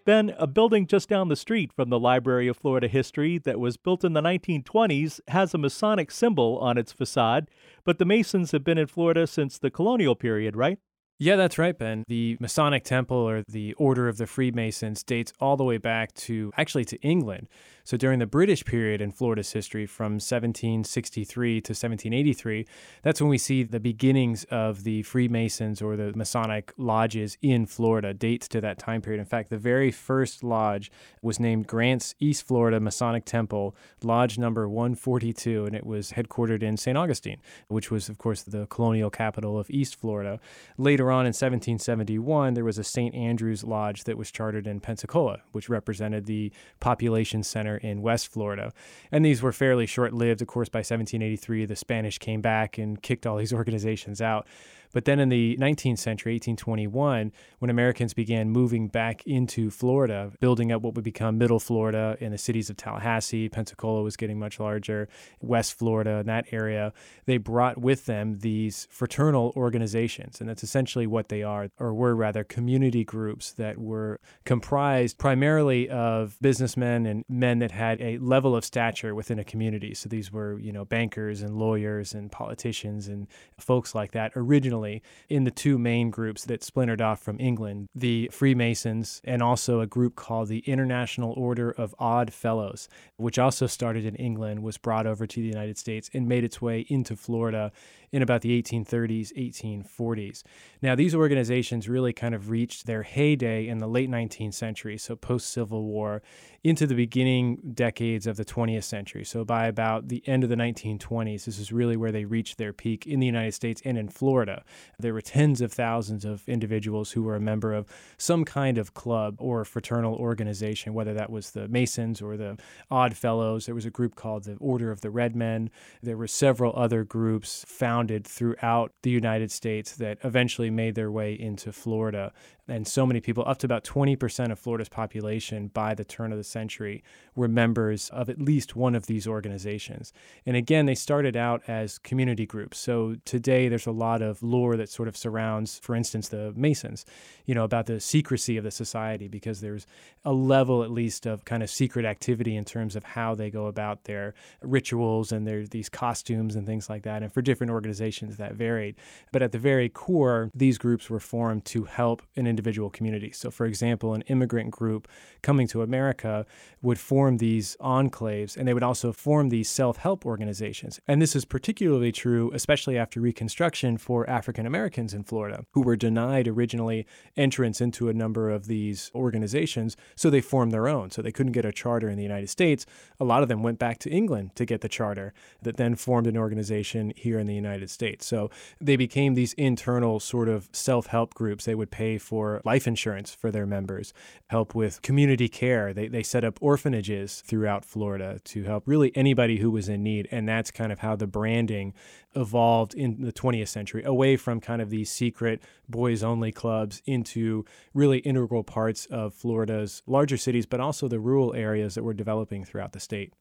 Ben, 0.08 0.34
a 0.38 0.48
building 0.48 0.88
just 0.88 1.10
down 1.10 1.28
the 1.28 1.36
street 1.36 1.74
from 1.74 1.90
the 1.90 2.00
Library 2.00 2.48
of 2.48 2.56
Florida 2.56 2.88
History 2.88 3.38
that 3.40 3.60
was 3.60 3.76
built 3.76 4.06
in 4.06 4.14
the 4.14 4.22
1920s 4.22 5.20
has 5.28 5.54
a 5.54 5.58
Masonic 5.58 6.12
symbol 6.12 6.58
on 6.60 6.78
its 6.78 6.94
facade, 6.94 7.50
but 7.84 8.00
the 8.00 8.06
Masons 8.06 8.54
have 8.54 8.64
been 8.64 8.78
in 8.78 8.88
Florida 8.88 9.28
since 9.28 9.60
the 9.60 9.70
colonial 9.70 10.16
period, 10.16 10.56
right? 10.56 10.80
Yeah, 11.20 11.36
that's 11.36 11.58
right, 11.58 11.78
Ben. 11.78 12.06
The 12.08 12.38
Masonic 12.40 12.86
Temple 12.86 13.18
or 13.18 13.44
the 13.50 13.74
Order 13.74 14.08
of 14.08 14.16
the 14.16 14.28
Freemasons 14.28 15.04
dates 15.04 15.34
all 15.42 15.58
the 15.58 15.66
way 15.66 15.78
back 15.78 16.14
to 16.14 16.54
actually 16.56 16.86
to 16.86 16.98
England. 17.02 17.50
So 17.88 17.96
during 17.96 18.20
the 18.20 18.28
British 18.28 18.66
period 18.66 19.00
in 19.00 19.14
Florida's 19.14 19.54
history 19.54 19.86
from 19.86 20.16
1763 20.16 21.62
to 21.62 21.72
1783, 21.72 22.68
that's 23.02 23.22
when 23.22 23.30
we 23.30 23.38
see 23.38 23.64
the 23.64 23.80
beginnings 23.80 24.44
of 24.52 24.84
the 24.84 25.04
Freemasons 25.04 25.82
or 25.82 25.96
the 25.96 26.12
Masonic 26.12 26.74
lodges 26.76 27.38
in 27.42 27.66
Florida, 27.66 28.14
dates 28.14 28.50
to 28.50 28.60
that 28.60 28.78
time 28.78 29.02
period. 29.02 29.22
In 29.22 29.26
fact, 29.26 29.50
the 29.50 29.58
very 29.58 29.90
first 29.90 30.44
lodge 30.44 30.92
was 31.22 31.40
named 31.40 31.66
Grant's 31.68 32.14
East 32.20 32.46
Florida 32.46 32.82
Masonic 32.82 33.24
Temple, 33.24 33.74
Lodge 34.04 34.38
number 34.38 34.68
142, 34.68 35.64
and 35.64 35.74
it 35.74 35.86
was 35.86 36.12
headquartered 36.12 36.62
in 36.62 36.76
St. 36.76 36.98
Augustine, 36.98 37.40
which 37.70 37.90
was, 37.90 38.10
of 38.10 38.18
course, 38.18 38.44
the 38.44 38.66
colonial 38.66 39.10
capital 39.10 39.58
of 39.58 39.70
East 39.70 39.96
Florida. 39.96 40.42
Later 40.78 41.10
on 41.10 41.22
in 41.22 41.30
1771, 41.30 42.54
there 42.54 42.66
was 42.66 42.78
a 42.78 42.84
St. 42.84 43.16
Andrew's 43.16 43.64
Lodge 43.64 44.04
that 44.04 44.18
was 44.18 44.30
chartered 44.30 44.68
in 44.68 44.82
Pensacola, 44.82 45.40
which 45.54 45.70
represented 45.70 46.26
the 46.26 46.52
population 46.82 47.44
center 47.44 47.77
in 47.78 48.02
West 48.02 48.32
Florida. 48.32 48.74
And 49.12 49.26
these 49.26 49.42
were 49.42 49.52
fairly 49.52 49.86
short 49.86 50.14
lived. 50.14 50.42
Of 50.42 50.48
course, 50.48 50.70
by 50.70 50.80
1783, 50.80 51.66
the 51.66 51.76
Spanish 51.76 52.18
came 52.18 52.42
back 52.42 52.78
and 52.78 53.02
kicked 53.02 53.26
all 53.26 53.38
these 53.38 53.54
organizations 53.62 54.22
out. 54.22 54.48
But 54.94 55.06
then 55.06 55.20
in 55.20 55.30
the 55.30 55.58
19th 55.58 56.00
century, 56.00 56.34
1821, 56.34 57.32
when 57.60 57.70
Americans 57.70 58.14
began 58.14 58.50
moving 58.50 58.88
back 58.88 59.26
into 59.26 59.70
Florida, 59.70 60.32
building 60.40 60.72
up 60.72 60.82
what 60.82 60.96
would 60.96 61.04
become 61.04 61.38
Middle 61.38 61.60
Florida 61.60 62.18
in 62.20 62.32
the 62.32 62.38
cities 62.38 62.70
of 62.70 62.78
Tallahassee, 62.78 63.50
Pensacola 63.50 64.02
was 64.02 64.16
getting 64.16 64.40
much 64.40 64.60
larger, 64.60 65.08
West 65.42 65.74
Florida, 65.74 66.18
in 66.18 66.26
that 66.28 66.46
area, 66.52 66.94
they 67.26 67.38
brought 67.38 67.78
with 67.78 68.06
them 68.06 68.40
these 68.40 68.88
fraternal 68.90 69.54
organizations. 69.56 70.40
And 70.40 70.50
that's 70.50 70.64
essentially 70.64 71.08
what 71.08 71.30
they 71.30 71.44
are, 71.44 71.70
or 71.80 71.94
were 71.94 72.16
rather, 72.16 72.44
community 72.44 73.04
groups 73.04 73.52
that 73.54 73.78
were 73.78 74.20
comprised 74.46 75.18
primarily 75.18 75.90
of 75.90 76.38
businessmen 76.42 77.06
and 77.06 77.24
men 77.28 77.60
that 77.60 77.72
had 77.72 78.02
a 78.02 78.18
level 78.20 78.56
of 78.56 78.64
stature 78.64 79.14
within 79.14 79.40
a 79.40 79.44
community. 79.44 79.94
So 79.94 80.10
these 80.10 80.32
were, 80.32 80.60
you 80.60 80.72
know, 80.72 80.86
bankers 80.86 81.42
and 81.42 81.56
lawyers 81.56 82.14
and 82.14 82.32
politicians 82.32 83.08
and 83.08 83.28
folks 83.60 83.94
like 83.94 84.12
that 84.12 84.32
originally 84.36 84.77
originally 84.78 85.02
in 85.30 85.44
the 85.44 85.52
two 85.52 85.78
main 85.78 86.10
groups 86.10 86.46
that 86.46 86.64
splintered 86.64 87.02
off 87.02 87.22
from 87.22 87.40
England 87.40 87.90
the 87.96 88.30
Freemasons 88.32 89.22
and 89.24 89.42
also 89.42 89.82
a 89.82 89.88
group 89.88 90.16
called 90.16 90.48
the 90.48 90.60
International 90.60 91.34
Order 91.34 91.72
of 91.72 91.96
Odd 92.00 92.34
Fellows, 92.34 92.88
which 93.18 93.40
also 93.40 93.68
started 93.68 94.06
in 94.06 94.16
England, 94.16 94.64
was 94.64 94.78
brought 94.78 95.08
over 95.08 95.26
to 95.28 95.42
the 95.42 95.48
United 95.48 95.78
States, 95.78 96.10
and 96.14 96.28
made 96.28 96.44
its 96.44 96.62
way 96.62 96.86
into 96.90 97.16
Florida 97.16 97.72
in 98.12 98.22
about 98.22 98.42
the 98.42 98.62
1830s, 98.62 99.34
1840s. 99.38 100.44
Now, 100.82 100.96
these 100.96 101.14
organizations 101.14 101.90
really 101.90 102.14
kind 102.14 102.34
of 102.34 102.50
reached 102.50 102.86
their 102.86 103.04
heyday 103.04 103.68
in 103.68 103.80
the 103.80 103.88
late 103.88 104.10
19th 104.10 104.54
century, 104.54 104.98
so 104.98 105.16
post 105.16 105.52
Civil 105.52 105.84
War, 105.84 106.22
into 106.64 106.88
the 106.88 106.96
beginning 106.96 107.60
decades 107.74 108.28
of 108.28 108.38
the 108.38 108.46
20th 108.46 108.84
century. 108.84 109.24
So, 109.24 109.44
by 109.44 109.68
about 109.68 110.08
the 110.08 110.24
end 110.28 110.44
of 110.44 110.50
the 110.50 110.56
1920s, 110.56 111.46
this 111.46 111.60
is 111.60 111.72
really 111.72 111.98
where 111.98 112.12
they 112.12 112.26
reached 112.26 112.58
their 112.58 112.74
peak 112.74 113.06
in 113.06 113.20
the 113.20 113.26
United 113.26 113.54
States 113.54 113.82
and 113.84 113.98
in 113.98 114.10
Florida. 114.10 114.64
There 115.00 115.14
were 115.14 115.22
tens 115.22 115.62
of 115.62 115.74
thousands 115.74 116.26
of 116.26 116.48
individuals 116.48 117.12
who 117.12 117.24
were 117.24 117.36
a 117.36 117.42
member 117.42 117.74
of 117.74 117.88
some 118.18 118.46
kind 118.46 118.78
of 118.78 118.94
club 118.94 119.36
or 119.40 119.66
fraternal 119.66 120.16
organization, 120.16 120.94
whether 120.94 121.14
that 121.14 121.30
was 121.30 121.52
the 121.52 121.68
Masons 121.68 122.22
or 122.22 122.38
the 122.38 122.58
Odd 122.90 123.16
Fellows. 123.16 123.66
There 123.66 123.76
was 123.76 123.86
a 123.86 123.92
group 123.92 124.16
called 124.16 124.46
the 124.46 124.56
Order 124.60 124.92
of 124.92 125.02
the 125.02 125.10
Red 125.10 125.36
Men. 125.36 125.70
There 126.02 126.18
were 126.18 126.28
several 126.28 126.74
other 126.76 127.04
groups 127.04 127.66
found 127.68 127.97
throughout 128.28 128.94
the 129.04 129.10
United 129.10 129.52
States 129.52 129.96
that 129.96 130.18
eventually 130.24 130.70
made 130.70 130.96
their 130.96 131.12
way 131.12 131.34
into 131.34 131.72
Florida 131.72 132.32
and 132.68 132.88
so 132.88 133.06
many 133.06 133.22
people, 133.22 133.44
up 133.48 133.58
to 133.60 133.66
about 133.66 133.84
20% 133.84 134.52
of 134.52 134.60
Florida's 134.60 134.90
population 134.90 135.68
by 135.68 135.94
the 135.94 136.04
turn 136.04 136.32
of 136.32 136.38
the 136.38 136.44
century, 136.44 137.04
were 137.36 137.48
members 137.48 138.10
of 138.10 138.30
at 138.30 138.42
least 138.42 138.76
one 138.76 138.96
of 138.96 139.06
these 139.06 139.28
organizations. 139.28 140.12
And 140.46 140.58
again, 140.58 140.86
they 140.86 140.96
started 140.96 141.38
out 141.38 141.62
as 141.68 141.98
community 141.98 142.46
groups. 142.46 142.78
So 142.78 143.16
today 143.26 143.70
there's 143.70 143.88
a 143.88 143.92
lot 143.92 144.22
of 144.22 144.44
lore 144.44 144.76
that 144.78 144.90
sort 144.90 145.08
of 145.08 145.16
surrounds, 145.16 145.80
for 145.80 145.96
instance, 145.96 146.30
the 146.30 146.54
Masons, 146.56 147.06
you 147.46 147.56
know, 147.56 147.64
about 147.64 147.86
the 147.86 148.00
secrecy 148.00 148.58
of 148.58 148.64
the 148.64 148.72
society, 148.72 149.28
because 149.28 149.62
there's 149.62 149.86
a 150.26 150.34
level 150.34 150.84
at 150.84 150.92
least 150.92 151.26
of 151.26 151.46
kind 151.46 151.64
of 151.64 151.70
secret 151.70 152.06
activity 152.06 152.56
in 152.56 152.66
terms 152.66 152.96
of 152.96 153.04
how 153.04 153.34
they 153.36 153.50
go 153.50 153.68
about 153.68 154.04
their 154.04 154.34
rituals 154.62 155.32
and 155.32 155.48
their 155.48 155.66
these 155.66 155.90
costumes 155.90 156.56
and 156.56 156.66
things 156.66 156.90
like 156.90 157.04
that. 157.04 157.24
And 157.24 157.32
for 157.32 157.42
different 157.42 157.72
organizations 157.72 158.38
that 158.38 158.54
varied. 158.56 158.96
But 159.32 159.42
at 159.42 159.52
the 159.52 159.60
very 159.60 159.90
core, 159.90 160.52
these 160.54 160.78
groups 160.78 161.10
were 161.10 161.20
formed 161.20 161.66
to 161.66 161.86
help 161.86 162.22
an 162.36 162.48
individual 162.58 162.90
communities. 162.90 163.38
So, 163.38 163.52
for 163.52 163.68
example, 163.68 164.16
an 164.16 164.24
immigrant 164.24 164.72
group 164.72 165.08
coming 165.44 165.68
to 165.68 165.84
America 165.84 166.46
would 166.82 167.00
form 167.00 167.38
these 167.38 167.78
enclaves 167.80 168.58
and 168.58 168.68
they 168.68 168.74
would 168.74 168.84
also 168.84 169.14
form 169.14 169.50
these 169.50 169.70
self 169.70 169.98
help 169.98 170.26
organizations. 170.26 171.00
And 171.08 171.22
this 171.22 171.36
is 171.36 171.46
particularly 171.46 172.12
true, 172.12 172.50
especially 172.56 172.98
after 172.98 173.22
Reconstruction, 173.22 173.98
for 173.98 174.28
African 174.28 174.66
Americans 174.66 175.14
in 175.14 175.24
Florida 175.24 175.66
who 175.74 175.82
were 175.82 175.96
denied 175.96 176.48
originally 176.48 177.06
entrance 177.36 177.80
into 177.80 178.10
a 178.10 178.14
number 178.14 178.50
of 178.50 178.66
these 178.66 179.12
organizations. 179.14 179.96
So 180.16 180.30
they 180.30 180.42
formed 180.42 180.72
their 180.72 180.88
own. 180.88 181.12
So 181.12 181.22
they 181.22 181.32
couldn't 181.32 181.52
get 181.52 181.66
a 181.66 181.72
charter 181.72 182.10
in 182.10 182.18
the 182.18 182.24
United 182.24 182.50
States. 182.50 182.86
A 183.20 183.24
lot 183.24 183.44
of 183.44 183.50
them 183.50 183.62
went 183.62 183.78
back 183.78 184.00
to 184.00 184.10
England 184.10 184.56
to 184.56 184.66
get 184.66 184.82
the 184.82 184.90
charter 184.90 185.34
that 185.62 185.78
then 185.78 185.96
formed 185.96 186.26
an 186.26 186.38
organization 186.38 187.14
here 187.16 187.38
in 187.38 187.46
the 187.46 187.54
United 187.54 187.90
States. 187.92 188.26
So 188.26 188.50
they 188.82 188.96
became 188.96 189.36
these 189.36 189.54
internal 189.54 190.20
sort 190.20 190.50
of 190.50 190.70
self 190.72 191.08
help 191.08 191.34
groups. 191.34 191.66
They 191.66 191.76
would 191.76 191.92
pay 191.92 192.18
for 192.18 192.47
for 192.48 192.62
life 192.64 192.88
insurance 192.88 193.34
for 193.34 193.52
their 193.52 193.66
members, 193.66 194.14
help 194.48 194.74
with 194.74 195.02
community 195.02 195.50
care. 195.50 195.94
They, 195.94 196.08
they 196.08 196.24
set 196.24 196.46
up 196.46 196.58
orphanages 196.62 197.42
throughout 197.46 197.84
Florida 197.84 198.40
to 198.46 198.64
help 198.64 198.84
really 198.86 199.12
anybody 199.16 199.58
who 199.58 199.70
was 199.70 199.90
in 199.90 200.02
need. 200.02 200.28
And 200.32 200.48
that's 200.48 200.72
kind 200.72 200.92
of 200.92 201.00
how 201.00 201.18
the 201.18 201.28
branding 201.28 201.94
evolved 202.36 202.94
in 202.94 203.22
the 203.22 203.34
20th 203.34 203.68
century, 203.68 204.04
away 204.04 204.38
from 204.38 204.62
kind 204.62 204.82
of 204.82 204.90
these 204.90 205.12
secret 205.12 205.62
boys 205.90 206.24
only 206.24 206.52
clubs 206.52 207.02
into 207.06 207.66
really 207.94 208.20
integral 208.20 208.64
parts 208.64 209.06
of 209.08 209.34
Florida's 209.34 210.02
larger 210.08 210.38
cities, 210.38 210.66
but 210.66 210.80
also 210.80 211.08
the 211.08 211.20
rural 211.20 211.54
areas 211.54 211.96
that 211.96 212.04
were 212.04 212.14
developing 212.14 212.64
throughout 212.64 212.94
the 212.94 213.00
state. 213.00 213.34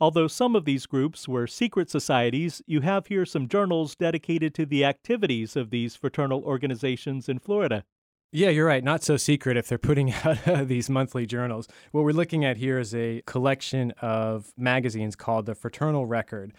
Although 0.00 0.28
some 0.28 0.56
of 0.56 0.64
these 0.64 0.86
groups 0.86 1.28
were 1.28 1.46
secret 1.46 1.90
societies, 1.90 2.62
you 2.66 2.80
have 2.80 3.08
here 3.08 3.26
some 3.26 3.46
journals 3.46 3.94
dedicated 3.94 4.54
to 4.54 4.64
the 4.64 4.82
activities 4.82 5.56
of 5.56 5.68
these 5.68 5.94
fraternal 5.94 6.42
organizations 6.42 7.28
in 7.28 7.38
Florida. 7.38 7.84
Yeah, 8.32 8.50
you're 8.50 8.66
right. 8.66 8.84
Not 8.84 9.02
so 9.02 9.16
secret 9.16 9.56
if 9.56 9.66
they're 9.66 9.78
putting 9.78 10.12
out 10.24 10.46
uh, 10.46 10.64
these 10.64 10.88
monthly 10.88 11.26
journals. 11.26 11.66
What 11.90 12.04
we're 12.04 12.12
looking 12.12 12.44
at 12.44 12.58
here 12.58 12.78
is 12.78 12.94
a 12.94 13.22
collection 13.26 13.92
of 14.00 14.52
magazines 14.56 15.16
called 15.16 15.46
the 15.46 15.54
Fraternal 15.56 16.06
Record 16.06 16.52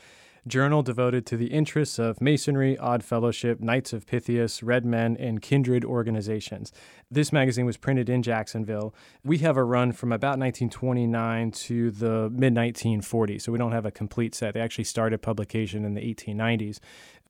journal 0.48 0.82
devoted 0.82 1.26
to 1.28 1.38
the 1.38 1.48
interests 1.48 2.00
of 2.00 2.20
Masonry, 2.20 2.78
Odd 2.78 3.04
Fellowship, 3.04 3.60
Knights 3.60 3.94
of 3.94 4.08
Pythias, 4.08 4.64
Red 4.64 4.86
Men, 4.86 5.16
and 5.18 5.42
kindred 5.42 5.86
organizations. 5.86 6.72
This 7.10 7.32
magazine 7.32 7.66
was 7.66 7.78
printed 7.78 8.10
in 8.10 8.24
Jacksonville. 8.24 8.94
We 9.24 9.40
have 9.40 9.58
a 9.58 9.64
run 9.64 9.92
from 9.92 10.12
about 10.12 10.40
1929 10.40 11.52
to 11.52 11.92
the 11.92 12.30
mid 12.32 12.56
1940s, 12.56 13.44
so 13.44 13.52
we 13.52 13.58
don't 13.58 13.72
have 13.72 13.86
a 13.86 13.92
complete 13.92 14.34
set. 14.34 14.54
They 14.54 14.62
actually 14.62 14.86
started 14.86 15.22
publication 15.22 15.86
in 15.86 15.94
the 15.94 16.02
1890s. 16.02 16.80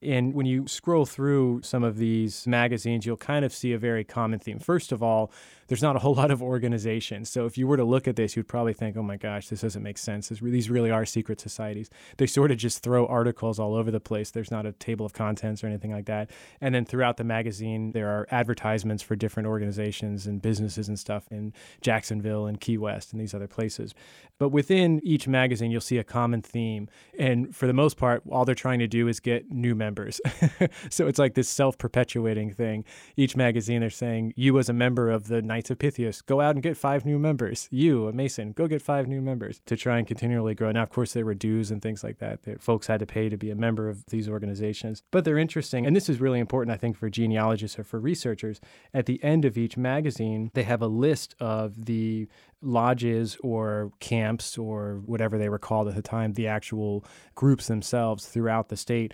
And 0.01 0.33
when 0.33 0.45
you 0.45 0.67
scroll 0.67 1.05
through 1.05 1.61
some 1.63 1.83
of 1.83 1.97
these 1.97 2.47
magazines, 2.47 3.05
you'll 3.05 3.17
kind 3.17 3.45
of 3.45 3.53
see 3.53 3.73
a 3.73 3.77
very 3.77 4.03
common 4.03 4.39
theme. 4.39 4.59
First 4.59 4.91
of 4.91 5.03
all, 5.03 5.31
there's 5.67 5.81
not 5.81 5.95
a 5.95 5.99
whole 5.99 6.15
lot 6.21 6.31
of 6.31 6.41
organizations. 6.41 7.29
So 7.29 7.45
if 7.45 7.57
you 7.57 7.67
were 7.67 7.77
to 7.77 7.83
look 7.83 8.07
at 8.07 8.15
this, 8.15 8.35
you'd 8.35 8.47
probably 8.47 8.73
think, 8.73 8.97
oh 8.97 9.03
my 9.03 9.17
gosh, 9.17 9.47
this 9.47 9.61
doesn't 9.61 9.83
make 9.83 9.97
sense. 9.97 10.29
These 10.29 10.69
really 10.69 10.91
are 10.91 11.05
secret 11.05 11.39
societies. 11.39 11.89
They 12.17 12.27
sort 12.27 12.51
of 12.51 12.57
just 12.57 12.83
throw 12.83 13.05
articles 13.05 13.59
all 13.59 13.75
over 13.75 13.91
the 13.91 13.99
place. 13.99 14.31
There's 14.31 14.51
not 14.51 14.65
a 14.65 14.73
table 14.73 15.05
of 15.05 15.13
contents 15.13 15.63
or 15.63 15.67
anything 15.67 15.91
like 15.91 16.05
that. 16.05 16.29
And 16.59 16.73
then 16.73 16.83
throughout 16.83 17.17
the 17.17 17.23
magazine, 17.23 17.91
there 17.91 18.09
are 18.09 18.27
advertisements 18.31 19.03
for 19.03 19.15
different 19.15 19.47
organizations 19.47 20.27
and 20.27 20.41
businesses 20.41 20.87
and 20.87 20.99
stuff 20.99 21.25
in 21.31 21.53
Jacksonville 21.81 22.47
and 22.47 22.59
Key 22.59 22.77
West 22.77 23.13
and 23.13 23.21
these 23.21 23.33
other 23.33 23.47
places. 23.47 23.93
But 24.41 24.49
within 24.49 24.99
each 25.04 25.27
magazine, 25.27 25.69
you'll 25.69 25.82
see 25.82 25.99
a 25.99 26.04
common 26.04 26.41
theme. 26.41 26.89
And 27.15 27.56
for 27.56 27.67
the 27.67 27.73
most 27.73 27.95
part, 27.95 28.23
all 28.27 28.43
they're 28.43 28.56
trying 28.56 28.80
to 28.80 28.88
do 28.88 29.08
is 29.08 29.19
get 29.19 29.51
new 29.51 29.75
members. 29.75 30.19
so 30.89 31.06
it's 31.06 31.19
like 31.19 31.36
this 31.36 31.47
self 31.47 31.77
perpetuating 31.77 32.51
thing. 32.51 32.84
Each 33.15 33.36
magazine, 33.36 33.82
they're 33.82 33.91
saying, 33.91 34.34
you 34.36 34.58
as 34.58 34.67
a 34.67 34.73
member 34.73 35.12
of 35.12 35.27
the 35.27 35.43
Knights 35.43 35.69
of 35.69 35.77
Pythias, 35.77 36.23
go 36.23 36.41
out 36.41 36.56
and 36.56 36.63
get 36.63 36.75
five 36.75 37.06
new 37.06 37.19
members. 37.19 37.67
You, 37.69 38.08
a 38.08 38.13
Mason, 38.13 38.54
go 38.54 38.65
get 38.65 38.82
five 38.82 39.08
new 39.08 39.21
members 39.21 39.62
to 39.67 39.77
try 39.77 39.99
and 39.99 40.08
continually 40.08 40.56
grow. 40.56 40.71
Now, 40.71 40.82
of 40.82 40.89
course, 40.89 41.13
there 41.13 41.23
were 41.23 41.36
dues 41.36 41.69
and 41.69 41.80
things 41.80 42.04
like 42.04 42.17
that 42.17 42.41
that 42.41 42.63
folks 42.63 42.88
had 42.88 43.01
to 43.01 43.06
pay 43.06 43.30
to 43.30 43.38
be 43.38 43.51
a 43.51 43.56
member 43.56 43.89
of 43.89 44.08
these 44.08 44.27
organizations, 44.27 45.04
but 45.12 45.23
they're 45.23 45.38
interesting. 45.38 45.86
And 45.86 45.95
this 45.95 46.10
is 46.10 46.19
really 46.19 46.39
important, 46.39 46.73
I 46.73 46.77
think, 46.77 46.97
for 46.97 47.12
genealogists 47.12 47.77
or 47.77 47.84
for 47.84 47.99
researchers. 47.99 48.60
At 48.91 49.06
the 49.06 49.23
end 49.23 49.45
of 49.45 49.56
each 49.56 49.77
magazine, 49.77 50.49
they 50.56 50.63
have 50.63 50.82
a 50.82 50.88
list 50.88 51.36
of 51.39 51.86
the 51.86 52.27
lodges 52.62 53.38
or 53.41 53.91
camps 54.00 54.58
or 54.58 55.02
whatever 55.06 55.38
they 55.38 55.50
were 55.50 55.60
called 55.60 55.88
at 55.88 55.95
the 55.95 56.02
time, 56.02 56.34
the 56.34 56.47
actual 56.47 57.04
groups 57.36 57.67
themselves 57.67 58.26
throughout 58.26 58.69
the 58.69 58.78
state. 58.78 59.13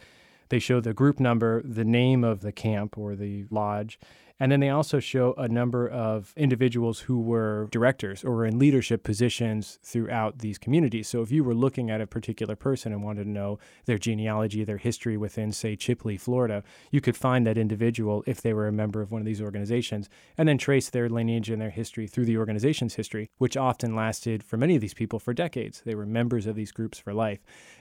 They 0.50 0.60
show 0.60 0.80
the 0.80 0.94
group 0.94 1.20
number, 1.20 1.62
the 1.64 1.86
name 1.86 2.24
of 2.24 2.42
the 2.42 2.52
camp 2.52 2.98
or 2.98 3.16
the 3.16 3.46
lodge, 3.50 4.00
And 4.39 4.52
then 4.52 4.60
they 4.60 4.69
also 4.69 5.00
show 5.00 5.34
a 5.38 5.47
number 5.47 5.88
of 5.88 6.34
individuals 6.38 7.02
who 7.02 7.19
were 7.19 7.67
directors 7.71 8.23
or 8.23 8.36
were 8.36 8.45
in 8.45 8.60
leadership 8.60 9.04
positions 9.04 9.80
throughout 9.82 10.39
these 10.39 10.60
communities. 10.60 11.08
So 11.08 11.21
if 11.21 11.32
you 11.32 11.43
were 11.43 11.56
looking 11.56 11.89
at 11.89 12.02
a 12.02 12.08
particular 12.08 12.56
person 12.56 12.93
and 12.93 13.04
wanted 13.04 13.23
to 13.23 13.30
know 13.30 13.58
their 13.86 13.97
genealogy, 13.97 14.63
their 14.63 14.78
history 14.78 15.17
within, 15.17 15.52
say, 15.52 15.76
Chipley, 15.76 16.19
Florida, 16.19 16.63
you 16.91 17.02
could 17.02 17.17
find 17.17 17.47
that 17.47 17.58
individual 17.58 18.23
if 18.28 18.41
they 18.41 18.54
were 18.54 18.67
a 18.67 18.71
member 18.71 19.02
of 19.02 19.12
one 19.12 19.21
of 19.21 19.26
these 19.26 19.41
organizations 19.41 20.08
and 20.38 20.47
then 20.47 20.58
trace 20.58 20.89
their 20.89 21.10
lineage 21.10 21.50
and 21.50 21.62
their 21.62 21.71
history 21.71 22.08
through 22.08 22.26
the 22.26 22.38
organization's 22.38 22.95
history, 22.95 23.32
which 23.39 23.58
often 23.58 23.95
lasted 23.95 24.43
for 24.43 24.58
many 24.58 24.76
of 24.76 24.82
these 24.82 24.93
people 24.93 25.19
for 25.19 25.34
decades. 25.34 25.82
They 25.84 25.95
were 25.95 26.06
members 26.06 26.45
of 26.45 26.56
these 26.56 26.71
groups 26.71 27.00
for 27.00 27.13
life. 27.13 27.39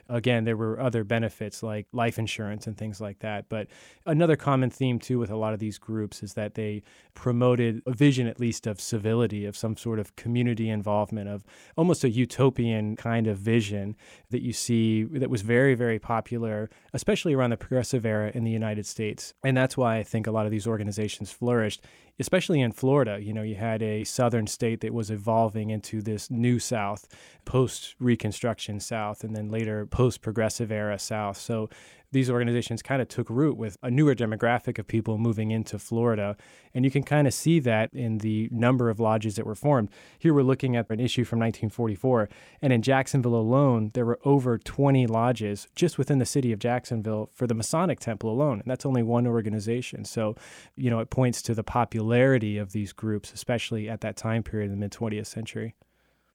Again, 0.09 0.45
there 0.45 0.57
were 0.57 0.81
other 0.81 1.05
benefits 1.05 1.63
like 1.63 1.87
life 1.93 2.19
insurance 2.19 2.67
and 2.67 2.77
things 2.77 3.01
like 3.01 3.19
that. 3.21 3.49
But 3.49 3.69
another 4.05 4.37
common 4.37 4.71
theme, 4.71 4.99
too, 4.99 5.19
with 5.19 5.31
a 5.31 5.37
lot 5.37 5.53
of 5.53 5.59
these 5.59 5.79
groups 5.79 6.23
is 6.23 6.35
that 6.35 6.55
they 6.55 6.83
promoted 7.15 7.83
a 7.87 7.93
vision, 7.93 8.27
at 8.27 8.39
least, 8.39 8.67
of 8.67 8.81
civility, 8.81 9.45
of 9.45 9.57
some 9.57 9.77
sort 9.77 9.99
of 9.99 10.15
community 10.17 10.69
involvement, 10.69 11.29
of 11.29 11.45
almost 11.77 12.05
a 12.05 12.11
utopian 12.11 12.97
kind 12.97 13.27
of 13.27 13.39
vision 13.39 13.97
that 14.31 14.43
you 14.43 14.53
see 14.53 15.05
that 15.05 15.31
was 15.31 15.43
very, 15.43 15.75
very 15.75 15.99
popular, 15.99 16.71
especially 16.93 17.35
around 17.35 17.51
the 17.51 17.57
progressive 17.57 18.07
era 18.07 18.31
in 18.35 18.45
the 18.45 18.51
United 18.51 18.87
States. 18.87 19.35
And 19.45 19.57
that's 19.57 19.77
why 19.77 19.97
I 19.97 20.03
think 20.03 20.27
a 20.27 20.31
lot 20.31 20.47
of 20.47 20.53
these 20.53 20.67
organizations 20.67 21.31
flourished 21.33 21.85
especially 22.19 22.61
in 22.61 22.73
Florida. 22.73 23.19
You 23.21 23.33
know, 23.33 23.43
you 23.43 23.57
had 23.57 23.83
a 23.83 24.05
southern 24.05 24.47
state 24.47 24.81
that 24.81 24.95
was 24.95 25.11
evolving 25.11 25.71
into 25.71 26.01
this 26.03 26.31
new 26.31 26.59
South, 26.59 27.07
post 27.45 27.95
Reconstruction 27.99 28.81
South, 28.81 29.25
and 29.25 29.35
then 29.35 29.51
later 29.51 29.87
post 29.87 30.23
Progressive 30.23 30.71
era 30.71 30.99
South. 30.99 31.37
So 31.37 31.69
these 32.13 32.31
organizations 32.31 32.83
kind 32.83 33.03
of 33.03 33.09
took 33.09 33.29
root 33.29 33.57
with 33.57 33.77
a 33.83 33.91
newer 33.91 34.15
demographic 34.15 34.79
of 34.79 34.87
people 34.87 35.19
moving 35.19 35.51
into 35.51 35.79
Florida. 35.79 36.37
And 36.75 36.85
you 36.85 36.91
can 36.91 37.03
kind 37.03 37.27
of 37.27 37.35
see 37.35 37.59
that 37.61 37.93
in 37.93 38.19
the 38.19 38.49
number 38.53 38.89
of 38.89 39.01
lodges 39.01 39.37
that 39.37 39.47
were 39.47 39.55
formed. 39.55 39.91
Here 40.19 40.33
we're 40.33 40.43
looking 40.43 40.77
at 40.77 40.91
an 40.91 41.01
issue 41.01 41.25
from 41.25 41.39
1944. 41.39 42.29
And 42.63 42.73
in 42.73 42.83
Jacksonville 42.83 43.35
alone, 43.35 43.91
there 43.95 44.07
were 44.07 44.21
over 44.25 44.59
20 44.59 45.07
lodges 45.07 45.69
just 45.75 45.99
within 45.99 46.19
the 46.19 46.27
city 46.27 46.53
of 46.53 46.59
Jacksonville 46.59 47.31
for 47.35 47.47
the 47.47 47.55
Masonic 47.55 48.01
Temple 48.01 48.31
alone. 48.31 48.61
And 48.61 48.71
that's 48.71 48.87
only 48.87 49.03
one 49.03 49.27
organization. 49.27 50.05
So, 50.05 50.37
you 50.77 50.91
know, 50.91 51.01
it 51.01 51.11
points 51.11 51.43
to 51.43 51.55
the 51.55 51.65
popularity 51.65 52.59
of 52.59 52.73
these 52.73 52.93
groups, 52.93 53.33
especially 53.33 53.89
at 53.89 54.01
that 54.03 54.17
time 54.17 54.43
period 54.43 54.67
in 54.67 54.73
the 54.73 54.77
mid 54.77 54.93
20th 54.93 55.27
century. 55.27 55.75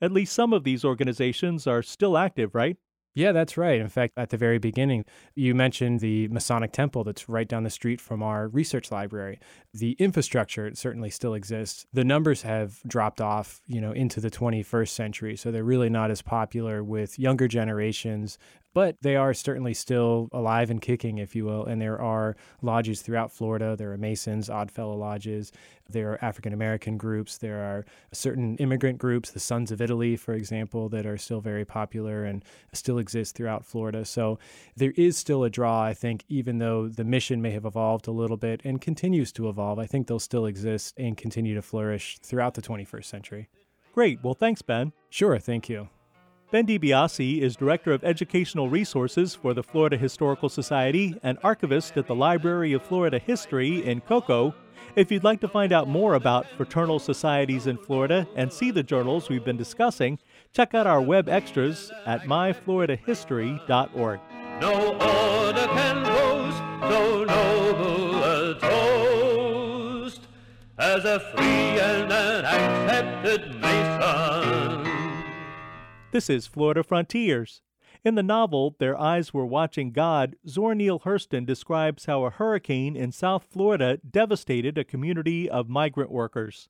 At 0.02 0.12
least 0.12 0.34
some 0.34 0.52
of 0.52 0.64
these 0.64 0.84
organizations 0.84 1.68
are 1.68 1.84
still 1.84 2.18
active, 2.18 2.56
right? 2.56 2.78
Yeah, 3.14 3.34
that's 3.34 3.58
right. 3.58 3.82
In 3.82 3.90
fact, 3.90 4.14
at 4.16 4.30
the 4.30 4.38
very 4.38 4.58
beginning, 4.58 5.04
you 5.36 5.54
mentioned 5.54 6.00
the 6.00 6.30
Masonic 6.30 6.72
Temple 6.72 7.04
that's 7.04 7.28
right 7.28 7.48
down 7.48 7.64
the 7.64 7.70
street 7.70 8.00
from 8.00 8.24
our 8.24 8.48
research 8.48 8.90
library. 8.90 9.38
The 9.74 9.98
infrastructure 10.00 10.74
certainly 10.76 11.10
still 11.10 11.34
exists. 11.34 11.86
The 11.92 12.06
numbers 12.06 12.44
have 12.44 12.80
dropped 12.88 13.20
off, 13.20 13.62
you 13.68 13.82
know, 13.82 13.92
into 13.92 14.22
the 14.22 14.32
21st 14.32 14.90
century, 14.90 15.36
so 15.36 15.52
they're 15.52 15.64
really 15.64 15.90
not 15.90 16.10
as 16.10 16.22
popular 16.22 16.86
with 16.86 17.20
younger 17.20 17.50
generations 17.50 18.38
but 18.74 18.98
they 19.02 19.16
are 19.16 19.34
certainly 19.34 19.74
still 19.74 20.30
alive 20.32 20.70
and 20.70 20.82
kicking, 20.82 21.18
if 21.18 21.36
you 21.36 21.46
will. 21.46 21.66
And 21.66 21.82
there 21.82 22.02
are 22.02 22.36
lodges 22.62 23.02
throughout 23.02 23.32
Florida. 23.32 23.76
There 23.76 23.92
are 23.92 23.98
Masons, 23.98 24.50
Oddfellow 24.50 24.96
lodges. 24.96 25.52
There 25.90 26.12
are 26.12 26.24
African 26.24 26.54
American 26.54 26.98
groups. 26.98 27.38
There 27.38 27.60
are 27.60 27.86
certain 28.14 28.56
immigrant 28.58 28.98
groups, 28.98 29.32
the 29.32 29.40
Sons 29.40 29.72
of 29.72 29.82
Italy, 29.82 30.16
for 30.16 30.34
example, 30.34 30.88
that 30.90 31.06
are 31.06 31.18
still 31.18 31.42
very 31.42 31.66
popular 31.66 32.24
and 32.24 32.44
still 32.74 32.98
exist 32.98 33.36
throughout 33.36 33.66
Florida. 33.66 34.06
So 34.06 34.40
there 34.78 34.94
is 34.96 35.18
still 35.18 35.44
a 35.44 35.50
draw, 35.50 35.84
I 35.84 35.94
think, 35.94 36.24
even 36.30 36.60
though 36.60 36.88
the 36.88 37.04
mission 37.04 37.42
may 37.42 37.52
have 37.52 37.66
evolved 37.66 38.08
a 38.08 38.12
little 38.12 38.38
bit 38.38 38.62
and 38.64 38.80
continues 38.80 39.32
to 39.34 39.50
evolve. 39.50 39.80
I 39.80 39.86
think 39.86 40.08
they'll 40.08 40.20
still 40.20 40.46
exist 40.46 40.94
and 40.98 41.18
continue 41.18 41.56
to 41.56 41.62
flourish 41.62 42.20
throughout 42.20 42.54
the 42.54 42.62
21st 42.62 43.06
century. 43.06 43.50
Great. 43.94 44.24
Well, 44.24 44.34
thanks, 44.34 44.62
Ben. 44.62 44.94
Sure. 45.10 45.38
Thank 45.38 45.68
you. 45.68 45.90
Ben 46.52 46.68
DiBiase 46.68 47.40
is 47.40 47.56
Director 47.56 47.94
of 47.94 48.04
Educational 48.04 48.70
Resources 48.70 49.34
for 49.34 49.54
the 49.54 49.64
Florida 49.64 49.96
Historical 49.96 50.50
Society 50.50 51.18
and 51.24 51.38
archivist 51.46 51.96
at 51.96 52.08
the 52.08 52.16
Library 52.16 52.74
of 52.74 52.84
Florida 52.84 53.20
History 53.20 53.86
in 53.86 54.02
Cocoa. 54.02 54.54
If 54.98 55.10
you'd 55.14 55.24
like 55.24 55.40
to 55.40 55.48
find 55.48 55.72
out 55.72 55.88
more 55.88 56.16
about 56.16 56.46
fraternal 56.58 57.00
societies 57.00 57.68
in 57.68 57.78
Florida 57.78 58.28
and 58.36 58.52
see 58.52 58.70
the 58.70 58.84
journals 58.84 59.30
we've 59.30 59.46
been 59.46 59.56
discussing, 59.56 60.20
check 60.52 60.74
out 60.74 60.86
our 60.86 61.00
web 61.00 61.30
extras 61.30 61.90
at 62.06 62.24
myfloridahistory.org. 62.24 64.20
No 64.60 64.92
order 64.92 65.68
can 65.68 66.06
so 66.82 67.24
noble 67.24 68.24
a 68.26 68.60
toast 68.60 70.28
as 70.78 71.06
a 71.06 71.22
free 71.34 71.80
and 71.80 72.12
an 72.12 72.44
accepted 72.44 73.56
Mason. 73.62 74.91
This 76.12 76.30
is 76.30 76.46
Florida 76.46 76.84
Frontiers. 76.84 77.62
In 78.04 78.16
the 78.16 78.24
novel, 78.24 78.76
Their 78.80 79.00
Eyes 79.00 79.34
Were 79.34 79.46
Watching 79.46 79.94
God, 79.94 80.36
Zora 80.46 80.76
Neale 80.76 81.00
Hurston 81.00 81.46
describes 81.46 82.04
how 82.04 82.26
a 82.26 82.30
hurricane 82.30 82.98
in 82.98 83.14
South 83.14 83.46
Florida 83.50 83.98
devastated 83.98 84.78
a 84.78 84.84
community 84.84 85.50
of 85.50 85.70
migrant 85.70 86.12
workers. 86.12 86.68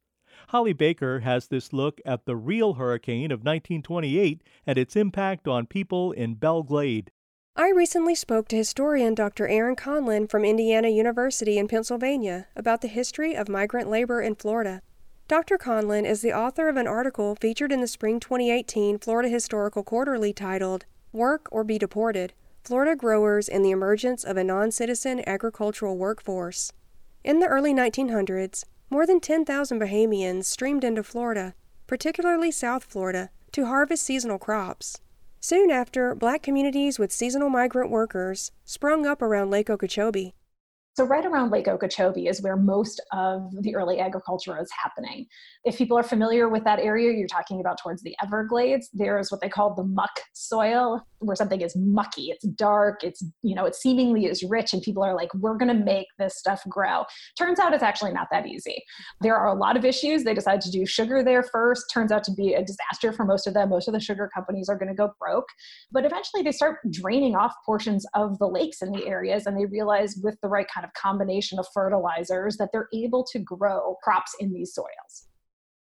Holly 0.50 0.74
Baker 0.74 1.22
has 1.22 1.48
this 1.48 1.74
look 1.74 2.00
at 2.06 2.26
the 2.26 2.36
real 2.36 2.76
hurricane 2.76 3.32
of 3.32 3.40
1928 3.40 4.44
and 4.68 4.78
its 4.78 4.96
impact 4.96 5.48
on 5.48 5.66
people 5.66 6.12
in 6.12 6.36
Belle 6.36 6.62
Glade. 6.62 7.10
I 7.56 7.72
recently 7.72 8.14
spoke 8.14 8.48
to 8.50 8.56
historian 8.56 9.16
Dr. 9.16 9.48
Erin 9.48 9.76
Conlin 9.76 10.28
from 10.28 10.46
Indiana 10.46 10.90
University 10.90 11.58
in 11.58 11.68
Pennsylvania 11.68 12.48
about 12.56 12.82
the 12.82 12.88
history 12.88 13.36
of 13.36 13.50
migrant 13.50 13.90
labor 13.90 14.22
in 14.22 14.36
Florida. 14.36 14.84
Dr. 15.32 15.58
Conlin 15.58 16.06
is 16.06 16.22
the 16.22 16.34
author 16.34 16.68
of 16.68 16.76
an 16.76 16.88
article 16.88 17.38
featured 17.38 17.72
in 17.72 17.80
the 17.80 17.88
spring 17.88 18.20
2018 18.20 19.00
Florida 19.00 19.30
Historical 19.30 19.82
Quarterly 19.82 20.34
titled 20.34 20.84
Work 21.14 21.48
or 21.54 21.64
Be 21.64 21.78
Deported 21.78 22.34
Florida 22.66 22.98
Growers 22.98 23.48
and 23.48 23.64
the 23.64 23.72
Emergence 23.72 24.26
of 24.26 24.36
a 24.36 24.44
Non 24.44 24.72
Citizen 24.72 25.24
Agricultural 25.26 25.98
Workforce. 25.98 26.74
In 27.24 27.40
the 27.40 27.48
early 27.48 27.74
1900s, 27.74 28.66
more 28.90 29.08
than 29.08 29.22
10,000 29.22 29.80
Bahamians 29.80 30.44
streamed 30.44 30.84
into 30.84 31.02
Florida, 31.02 31.54
particularly 31.88 32.52
South 32.52 32.84
Florida, 32.84 33.30
to 33.54 33.68
harvest 33.68 34.04
seasonal 34.04 34.38
crops. 34.38 35.00
Soon 35.40 35.72
after, 35.72 36.14
black 36.14 36.44
communities 36.44 37.00
with 37.00 37.14
seasonal 37.14 37.50
migrant 37.50 37.90
workers 37.90 38.52
sprung 38.66 39.06
up 39.06 39.22
around 39.22 39.50
Lake 39.50 39.70
Okeechobee. 39.70 40.34
So, 40.94 41.06
right 41.06 41.26
around 41.26 41.52
Lake 41.52 41.70
Okeechobee 41.70 42.28
is 42.28 42.42
where 42.42 42.58
most 42.58 43.02
of 43.14 43.50
the 43.62 43.76
early 43.76 44.00
agriculture 44.00 44.60
is 44.62 44.70
happening. 44.78 45.26
If 45.64 45.78
people 45.78 45.98
are 45.98 46.04
familiar 46.04 46.50
with 46.50 46.66
that 46.66 46.80
area, 46.80 47.18
you're 47.18 47.28
talking 47.28 47.62
about 47.62 47.80
towards 47.82 48.04
the 48.04 48.14
Everglades. 48.22 48.90
There 48.94 49.18
is 49.18 49.32
what 49.32 49.40
they 49.40 49.48
call 49.48 49.74
the 49.74 49.86
muck 49.86 50.12
soil, 50.34 51.02
where 51.20 51.36
something 51.36 51.62
is 51.62 51.76
mucky, 51.78 52.24
it's 52.24 52.46
dark, 52.46 53.06
it's, 53.06 53.24
you 53.42 53.56
know, 53.56 53.66
it 53.66 53.76
seemingly 53.76 54.26
is 54.26 54.44
rich, 54.44 54.74
and 54.74 54.82
people 54.82 55.02
are 55.02 55.16
like, 55.16 55.34
we're 55.36 55.58
going 55.58 55.76
to 55.76 55.86
make 55.86 56.08
this 56.20 56.38
stuff 56.38 56.62
grow. 56.68 57.06
Turns 57.38 57.58
out 57.58 57.74
it's 57.74 57.84
actually 57.84 58.12
not 58.12 58.28
that 58.32 58.46
easy. 58.46 58.84
There 59.22 59.38
are 59.38 59.48
a 59.48 59.58
lot 59.58 59.78
of 59.78 59.86
issues. 59.86 60.26
They 60.26 60.34
decided 60.34 60.62
to 60.62 60.72
do 60.72 60.86
sugar 60.86 61.24
there 61.24 61.44
first. 61.44 61.86
Turns 61.94 62.12
out 62.12 62.26
to 62.26 62.34
be 62.34 62.54
a 62.54 62.66
disaster 62.66 63.14
for 63.14 63.24
most 63.24 63.48
of 63.48 63.54
them. 63.54 63.70
Most 63.70 63.88
of 63.88 63.94
the 63.94 64.00
sugar 64.02 64.30
companies 64.34 64.68
are 64.68 64.78
going 64.78 64.90
to 64.90 64.96
go 64.96 65.14
broke. 65.20 65.48
But 65.90 66.04
eventually 66.04 66.44
they 66.44 66.52
start 66.52 66.80
draining 66.92 67.36
off 67.36 67.54
portions 67.66 68.06
of 68.14 68.38
the 68.40 68.48
lakes 68.48 68.82
in 68.82 68.92
the 68.92 69.08
areas, 69.08 69.46
and 69.46 69.58
they 69.58 69.66
realize 69.66 70.18
with 70.22 70.36
the 70.42 70.50
right 70.50 70.68
kind 70.74 70.81
kind 70.82 70.90
of 70.90 70.94
combination 70.94 71.60
of 71.60 71.68
fertilizers 71.74 72.58
that 72.58 72.70
they're 72.72 72.90
able 72.94 73.24
to 73.24 73.40
grow 73.40 73.98
crops 74.04 74.36
in 74.40 74.52
these 74.52 74.74
soils. 74.74 75.28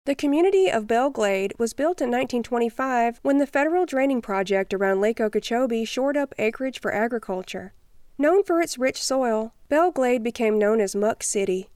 The 0.05 0.15
community 0.15 0.69
of 0.69 0.87
Belle 0.87 1.09
Glade 1.09 1.53
was 1.57 1.73
built 1.73 1.99
in 1.99 2.09
1925 2.09 3.19
when 3.23 3.39
the 3.39 3.47
federal 3.47 3.85
draining 3.85 4.21
project 4.21 4.73
around 4.73 5.01
Lake 5.01 5.19
Okeechobee 5.19 5.83
shored 5.83 6.15
up 6.15 6.33
acreage 6.37 6.79
for 6.79 6.93
agriculture. 6.93 7.73
Known 8.17 8.43
for 8.43 8.61
its 8.61 8.77
rich 8.77 9.01
soil, 9.01 9.53
Belle 9.67 9.91
Glade 9.91 10.23
became 10.23 10.59
known 10.59 10.79
as 10.79 10.95
Muck 10.95 11.23
City. 11.23 11.69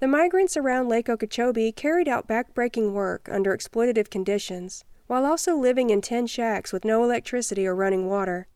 The 0.00 0.08
migrants 0.08 0.56
around 0.56 0.88
Lake 0.88 1.08
Okeechobee 1.08 1.72
carried 1.72 2.08
out 2.08 2.26
backbreaking 2.26 2.92
work 2.92 3.28
under 3.30 3.56
exploitative 3.56 4.10
conditions, 4.10 4.84
while 5.06 5.26
also 5.26 5.54
living 5.54 5.90
in 5.90 6.00
tin 6.00 6.26
shacks 6.26 6.72
with 6.72 6.84
no 6.84 7.04
electricity 7.04 7.66
or 7.66 7.74
running 7.74 8.08
water. 8.08 8.48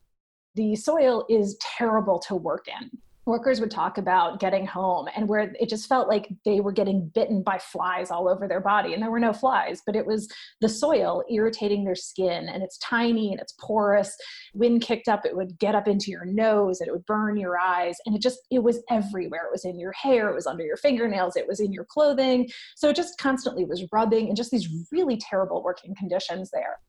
The 0.55 0.75
soil 0.75 1.25
is 1.29 1.55
terrible 1.77 2.19
to 2.27 2.35
work 2.35 2.67
in 2.67 2.89
workers 3.29 3.61
would 3.61 3.69
talk 3.69 3.99
about 3.99 4.39
getting 4.39 4.65
home 4.65 5.07
and 5.15 5.29
where 5.29 5.53
it 5.59 5.69
just 5.69 5.87
felt 5.87 6.07
like 6.07 6.27
they 6.45 6.59
were 6.59 6.71
getting 6.71 7.07
bitten 7.13 7.43
by 7.43 7.59
flies 7.59 8.09
all 8.09 8.27
over 8.27 8.47
their 8.47 8.59
body 8.59 8.93
and 8.93 9.01
there 9.01 9.11
were 9.11 9.19
no 9.19 9.31
flies 9.31 9.81
but 9.85 9.95
it 9.95 10.05
was 10.05 10.27
the 10.61 10.67
soil 10.67 11.23
irritating 11.29 11.85
their 11.85 11.95
skin 11.95 12.49
and 12.49 12.63
it's 12.63 12.79
tiny 12.79 13.31
and 13.31 13.39
it's 13.39 13.53
porous. 13.59 14.17
Wind 14.55 14.81
kicked 14.81 15.07
up 15.07 15.25
it 15.25 15.35
would 15.35 15.57
get 15.59 15.75
up 15.75 15.87
into 15.87 16.09
your 16.09 16.25
nose 16.25 16.81
and 16.81 16.87
it 16.87 16.91
would 16.91 17.05
burn 17.05 17.37
your 17.37 17.57
eyes 17.59 17.97
and 18.05 18.15
it 18.15 18.21
just 18.21 18.39
it 18.49 18.63
was 18.63 18.81
everywhere. 18.89 19.45
It 19.45 19.51
was 19.51 19.63
in 19.63 19.79
your 19.79 19.93
hair 19.93 20.29
it 20.29 20.35
was 20.35 20.47
under 20.47 20.63
your 20.63 20.77
fingernails 20.77 21.35
it 21.35 21.47
was 21.47 21.59
in 21.59 21.71
your 21.71 21.85
clothing. 21.85 22.49
So 22.75 22.89
it 22.89 22.95
just 22.95 23.19
constantly 23.19 23.63
was 23.63 23.85
rubbing 23.93 24.27
and 24.27 24.35
just 24.35 24.49
these 24.49 24.67
really 24.91 25.17
terrible 25.17 25.63
working 25.63 25.93
conditions 25.95 26.49
there. 26.51 26.79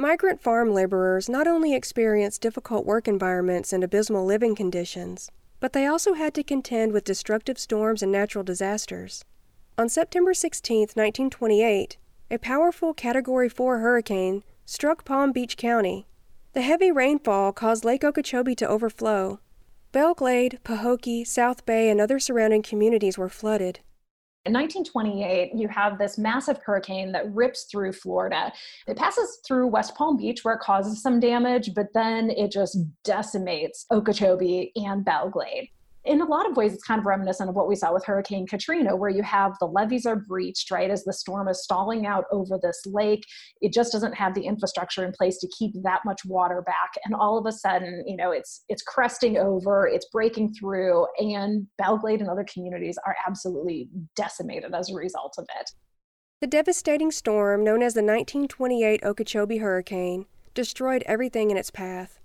Migrant 0.00 0.40
farm 0.40 0.72
laborers 0.72 1.28
not 1.28 1.48
only 1.48 1.74
experience 1.74 2.38
difficult 2.38 2.86
work 2.86 3.08
environments 3.08 3.72
and 3.72 3.82
abysmal 3.82 4.24
living 4.24 4.54
conditions, 4.54 5.28
but 5.60 5.72
they 5.72 5.86
also 5.86 6.14
had 6.14 6.34
to 6.34 6.42
contend 6.42 6.92
with 6.92 7.04
destructive 7.04 7.58
storms 7.58 8.02
and 8.02 8.12
natural 8.12 8.44
disasters. 8.44 9.24
On 9.76 9.88
September 9.88 10.34
16, 10.34 10.80
1928, 10.80 11.96
a 12.30 12.38
powerful 12.38 12.92
Category 12.94 13.48
4 13.48 13.78
hurricane 13.78 14.42
struck 14.66 15.04
Palm 15.04 15.32
Beach 15.32 15.56
County. 15.56 16.06
The 16.52 16.62
heavy 16.62 16.90
rainfall 16.90 17.52
caused 17.52 17.84
Lake 17.84 18.04
Okeechobee 18.04 18.54
to 18.56 18.68
overflow. 18.68 19.40
Belle 19.92 20.14
Glade, 20.14 20.58
Pahokee, 20.64 21.24
South 21.26 21.64
Bay, 21.64 21.88
and 21.88 22.00
other 22.00 22.18
surrounding 22.18 22.62
communities 22.62 23.16
were 23.16 23.28
flooded. 23.28 23.80
In 24.44 24.52
1928, 24.52 25.52
you 25.54 25.68
have 25.68 25.98
this 25.98 26.16
massive 26.16 26.58
hurricane 26.64 27.12
that 27.12 27.32
rips 27.34 27.64
through 27.64 27.92
Florida. 27.92 28.52
It 28.86 28.96
passes 28.96 29.40
through 29.46 29.66
West 29.66 29.94
Palm 29.94 30.16
Beach 30.16 30.44
where 30.44 30.54
it 30.54 30.60
causes 30.60 31.02
some 31.02 31.20
damage, 31.20 31.74
but 31.74 31.92
then 31.92 32.30
it 32.30 32.50
just 32.50 32.78
decimates 33.04 33.84
Okeechobee 33.90 34.72
and 34.76 35.04
Belle 35.04 35.28
Glade 35.28 35.68
in 36.08 36.22
a 36.22 36.24
lot 36.24 36.48
of 36.50 36.56
ways, 36.56 36.72
it's 36.72 36.82
kind 36.82 36.98
of 36.98 37.04
reminiscent 37.04 37.50
of 37.50 37.54
what 37.54 37.68
we 37.68 37.76
saw 37.76 37.92
with 37.92 38.04
Hurricane 38.04 38.46
Katrina, 38.46 38.96
where 38.96 39.10
you 39.10 39.22
have 39.22 39.52
the 39.60 39.66
levees 39.66 40.06
are 40.06 40.16
breached, 40.16 40.70
right, 40.70 40.90
as 40.90 41.04
the 41.04 41.12
storm 41.12 41.48
is 41.48 41.62
stalling 41.62 42.06
out 42.06 42.24
over 42.32 42.58
this 42.60 42.80
lake. 42.86 43.24
It 43.60 43.74
just 43.74 43.92
doesn't 43.92 44.14
have 44.14 44.34
the 44.34 44.40
infrastructure 44.40 45.04
in 45.04 45.12
place 45.12 45.38
to 45.38 45.48
keep 45.48 45.72
that 45.82 46.00
much 46.06 46.24
water 46.24 46.62
back. 46.62 46.92
And 47.04 47.14
all 47.14 47.36
of 47.36 47.44
a 47.44 47.52
sudden, 47.52 48.02
you 48.06 48.16
know, 48.16 48.32
it's 48.32 48.64
it's 48.70 48.82
cresting 48.82 49.36
over, 49.36 49.86
it's 49.86 50.08
breaking 50.10 50.54
through, 50.54 51.06
and 51.18 51.66
Belle 51.76 51.98
Glade 51.98 52.20
and 52.20 52.30
other 52.30 52.46
communities 52.50 52.98
are 53.06 53.16
absolutely 53.26 53.90
decimated 54.16 54.74
as 54.74 54.90
a 54.90 54.94
result 54.94 55.34
of 55.36 55.46
it. 55.60 55.70
The 56.40 56.46
devastating 56.46 57.10
storm, 57.10 57.62
known 57.62 57.82
as 57.82 57.92
the 57.92 58.00
1928 58.00 59.04
Okeechobee 59.04 59.58
Hurricane, 59.58 60.24
destroyed 60.54 61.02
everything 61.04 61.50
in 61.50 61.56
its 61.58 61.70
path. 61.70 62.18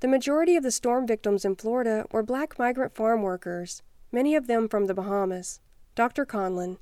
The 0.00 0.08
majority 0.08 0.56
of 0.56 0.62
the 0.62 0.70
storm 0.70 1.06
victims 1.06 1.44
in 1.44 1.56
Florida 1.56 2.06
were 2.10 2.22
black 2.22 2.58
migrant 2.58 2.94
farm 2.94 3.20
workers, 3.20 3.82
many 4.10 4.34
of 4.34 4.46
them 4.46 4.66
from 4.66 4.86
the 4.86 4.94
Bahamas. 4.94 5.60
Dr. 5.94 6.24
Conlin. 6.24 6.78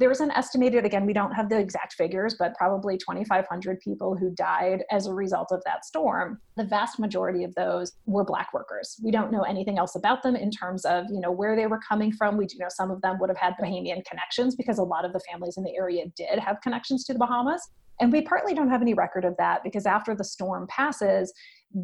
There 0.00 0.08
was 0.08 0.20
an 0.20 0.32
estimated, 0.32 0.84
again, 0.84 1.06
we 1.06 1.12
don't 1.12 1.30
have 1.30 1.48
the 1.48 1.60
exact 1.60 1.94
figures, 1.94 2.34
but 2.36 2.56
probably 2.56 2.98
2,500 2.98 3.78
people 3.78 4.16
who 4.16 4.30
died 4.30 4.82
as 4.90 5.06
a 5.06 5.14
result 5.14 5.52
of 5.52 5.62
that 5.64 5.84
storm. 5.84 6.40
The 6.56 6.64
vast 6.64 6.98
majority 6.98 7.44
of 7.44 7.54
those 7.54 7.92
were 8.04 8.24
Black 8.24 8.52
workers. 8.52 9.00
We 9.02 9.12
don't 9.12 9.30
know 9.30 9.42
anything 9.42 9.78
else 9.78 9.94
about 9.94 10.24
them 10.24 10.34
in 10.34 10.50
terms 10.50 10.84
of, 10.84 11.04
you 11.08 11.20
know, 11.20 11.30
where 11.30 11.54
they 11.54 11.68
were 11.68 11.80
coming 11.88 12.10
from. 12.10 12.36
We 12.36 12.46
do 12.46 12.58
know 12.58 12.66
some 12.68 12.90
of 12.90 13.00
them 13.00 13.20
would 13.20 13.30
have 13.30 13.38
had 13.38 13.54
Bahamian 13.62 14.04
connections 14.04 14.56
because 14.56 14.78
a 14.78 14.82
lot 14.82 15.04
of 15.04 15.12
the 15.12 15.20
families 15.20 15.56
in 15.56 15.62
the 15.62 15.74
area 15.76 16.04
did 16.16 16.40
have 16.40 16.60
connections 16.62 17.04
to 17.04 17.12
the 17.12 17.20
Bahamas. 17.20 17.62
And 18.00 18.12
we 18.12 18.22
partly 18.22 18.54
don't 18.54 18.68
have 18.68 18.82
any 18.82 18.92
record 18.92 19.24
of 19.24 19.36
that 19.38 19.62
because 19.64 19.86
after 19.86 20.14
the 20.14 20.24
storm 20.24 20.66
passes, 20.68 21.32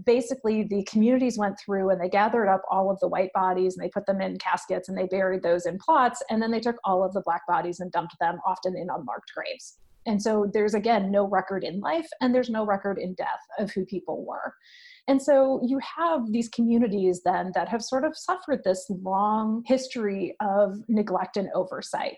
basically 0.05 0.65
the 0.65 0.85
communities 0.85 1.39
went 1.39 1.59
through 1.59 1.91
and 1.91 2.01
they 2.01 2.09
gathered 2.09 2.49
up 2.49 2.63
all 2.71 2.91
of 2.91 2.99
the 3.01 3.09
white 3.09 3.33
bodies 3.35 3.77
and 3.77 3.85
they 3.85 3.91
put 3.91 4.07
them 4.07 4.21
in 4.21 4.39
caskets 4.39 4.89
and 4.89 4.97
they 4.97 5.07
buried 5.07 5.43
those 5.43 5.67
in 5.67 5.79
plots 5.79 6.23
and 6.31 6.41
then 6.41 6.51
they 6.51 6.61
took 6.61 6.77
all 6.85 7.05
of 7.05 7.13
the 7.13 7.23
black 7.25 7.47
bodies 7.47 7.81
and 7.81 7.93
dumped 7.93 8.17
them 8.21 8.39
often 8.47 8.77
in 8.77 8.89
unmarked 8.91 9.33
graves. 9.35 9.79
And 10.07 10.21
so 10.21 10.51
there's 10.53 10.75
again 10.75 11.11
no 11.11 11.29
record 11.29 11.65
in 11.65 11.81
life 11.81 12.09
and 12.21 12.35
there's 12.35 12.51
no 12.51 12.65
record 12.65 12.99
in 12.99 13.15
death 13.15 13.41
of 13.59 13.71
who 13.71 13.85
people 13.85 14.25
were. 14.25 14.55
And 15.09 15.21
so 15.21 15.61
you 15.65 15.81
have 15.97 16.31
these 16.31 16.49
communities 16.49 17.23
then 17.25 17.51
that 17.55 17.69
have 17.69 17.83
sort 17.83 18.05
of 18.05 18.17
suffered 18.17 18.63
this 18.65 18.87
long 18.89 19.63
history 19.67 20.37
of 20.41 20.77
neglect 20.89 21.37
and 21.37 21.49
oversight. 21.55 22.17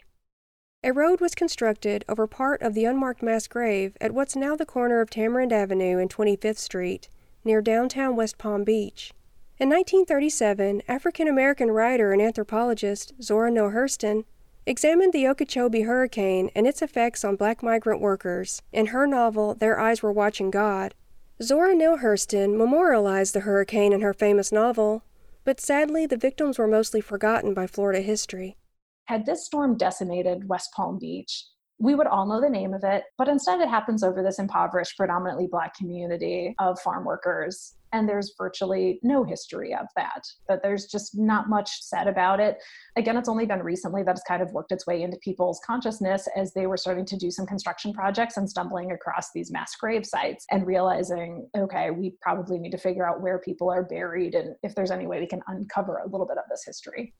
A 0.82 0.92
road 0.92 1.18
was 1.18 1.34
constructed 1.34 2.04
over 2.10 2.26
part 2.26 2.60
of 2.60 2.74
the 2.74 2.84
unmarked 2.84 3.22
mass 3.22 3.48
grave 3.48 3.96
at 4.02 4.12
what's 4.12 4.36
now 4.36 4.54
the 4.54 4.66
corner 4.66 5.00
of 5.00 5.08
Tamarind 5.08 5.50
Avenue 5.50 5.98
and 5.98 6.14
25th 6.14 6.58
Street 6.58 7.08
near 7.44 7.60
downtown 7.60 8.16
West 8.16 8.38
Palm 8.38 8.64
Beach. 8.64 9.12
In 9.58 9.68
1937, 9.68 10.82
African 10.88 11.28
American 11.28 11.70
writer 11.70 12.12
and 12.12 12.20
anthropologist 12.20 13.12
Zora 13.22 13.50
Neale 13.50 13.70
Hurston 13.70 14.24
examined 14.66 15.12
the 15.12 15.28
Okeechobee 15.28 15.82
hurricane 15.82 16.50
and 16.54 16.66
its 16.66 16.82
effects 16.82 17.24
on 17.24 17.36
black 17.36 17.62
migrant 17.62 18.00
workers 18.00 18.62
in 18.72 18.86
her 18.86 19.06
novel 19.06 19.54
Their 19.54 19.78
Eyes 19.78 20.02
Were 20.02 20.12
Watching 20.12 20.50
God. 20.50 20.94
Zora 21.42 21.74
Neale 21.74 21.98
Hurston 21.98 22.56
memorialized 22.56 23.34
the 23.34 23.40
hurricane 23.40 23.92
in 23.92 24.00
her 24.00 24.14
famous 24.14 24.50
novel, 24.50 25.04
but 25.44 25.60
sadly 25.60 26.06
the 26.06 26.16
victims 26.16 26.58
were 26.58 26.66
mostly 26.66 27.00
forgotten 27.00 27.54
by 27.54 27.66
Florida 27.66 28.00
history. 28.00 28.56
Had 29.04 29.26
this 29.26 29.44
storm 29.44 29.76
decimated 29.76 30.48
West 30.48 30.72
Palm 30.72 30.98
Beach, 30.98 31.44
we 31.78 31.94
would 31.94 32.06
all 32.06 32.26
know 32.26 32.40
the 32.40 32.48
name 32.48 32.72
of 32.72 32.84
it, 32.84 33.04
but 33.18 33.28
instead 33.28 33.60
it 33.60 33.68
happens 33.68 34.02
over 34.04 34.22
this 34.22 34.38
impoverished, 34.38 34.96
predominantly 34.96 35.48
Black 35.50 35.76
community 35.76 36.54
of 36.58 36.80
farm 36.80 37.04
workers. 37.04 37.74
And 37.92 38.08
there's 38.08 38.34
virtually 38.36 38.98
no 39.04 39.22
history 39.22 39.72
of 39.72 39.86
that, 39.94 40.24
that 40.48 40.62
there's 40.62 40.86
just 40.86 41.16
not 41.16 41.48
much 41.48 41.70
said 41.80 42.08
about 42.08 42.40
it. 42.40 42.56
Again, 42.96 43.16
it's 43.16 43.28
only 43.28 43.46
been 43.46 43.62
recently 43.62 44.02
that 44.02 44.12
it's 44.16 44.24
kind 44.26 44.42
of 44.42 44.50
worked 44.52 44.72
its 44.72 44.86
way 44.86 45.02
into 45.02 45.16
people's 45.18 45.60
consciousness 45.64 46.26
as 46.36 46.52
they 46.54 46.66
were 46.66 46.76
starting 46.76 47.04
to 47.06 47.16
do 47.16 47.30
some 47.30 47.46
construction 47.46 47.92
projects 47.92 48.36
and 48.36 48.50
stumbling 48.50 48.90
across 48.90 49.30
these 49.32 49.52
mass 49.52 49.76
grave 49.76 50.04
sites 50.04 50.44
and 50.50 50.66
realizing, 50.66 51.48
okay, 51.56 51.90
we 51.90 52.16
probably 52.20 52.58
need 52.58 52.72
to 52.72 52.78
figure 52.78 53.08
out 53.08 53.20
where 53.20 53.38
people 53.38 53.70
are 53.70 53.84
buried 53.84 54.34
and 54.34 54.56
if 54.64 54.74
there's 54.74 54.90
any 54.90 55.06
way 55.06 55.20
we 55.20 55.26
can 55.26 55.42
uncover 55.46 55.98
a 55.98 56.08
little 56.08 56.26
bit 56.26 56.38
of 56.38 56.44
this 56.50 56.64
history. 56.64 57.14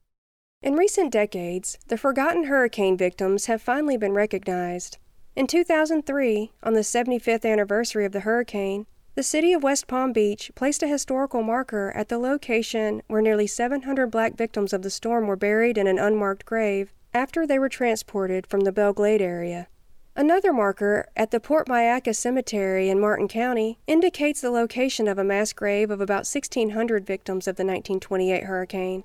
In 0.65 0.77
recent 0.77 1.13
decades, 1.13 1.79
the 1.89 1.99
forgotten 1.99 2.45
hurricane 2.45 2.97
victims 2.97 3.45
have 3.47 3.61
finally 3.61 3.99
been 3.99 4.15
recognized. 4.15 4.97
In 5.37 5.47
2003, 5.47 6.53
on 6.63 6.73
the 6.73 6.81
75th 6.81 7.45
anniversary 7.45 8.07
of 8.07 8.13
the 8.13 8.21
hurricane, 8.21 8.87
the 9.15 9.23
city 9.23 9.53
of 9.53 9.63
West 9.63 9.87
Palm 9.87 10.15
Beach 10.15 10.51
placed 10.55 10.83
a 10.83 10.89
historical 10.89 11.43
marker 11.43 11.93
at 11.95 12.09
the 12.09 12.17
location 12.17 13.03
where 13.09 13.21
nearly 13.21 13.47
700 13.47 14.07
black 14.07 14.39
victims 14.39 14.73
of 14.73 14.81
the 14.81 14.89
storm 14.89 15.27
were 15.27 15.37
buried 15.37 15.77
in 15.77 15.87
an 15.87 15.99
unmarked 15.99 16.47
grave 16.47 16.95
after 17.13 17.47
they 17.47 17.59
were 17.59 17.69
transported 17.69 18.47
from 18.47 18.61
the 18.61 18.73
Belle 18.73 18.95
Glade 18.95 19.21
area. 19.21 19.69
Another 20.17 20.55
marker 20.55 21.07
at 21.15 21.31
the 21.31 21.41
Port 21.41 21.69
Mayaca 21.69 22.17
Cemetery 22.17 22.89
in 22.89 22.99
Martin 22.99 23.29
County 23.29 23.79
indicates 23.87 24.41
the 24.41 24.51
location 24.51 25.09
of 25.09 25.19
a 25.19 25.25
mass 25.25 25.53
grave 25.53 25.91
of 25.91 26.01
about 26.01 26.27
1,600 26.27 27.05
victims 27.05 27.47
of 27.47 27.57
the 27.57 27.65
1928 27.65 28.45
hurricane. 28.45 29.05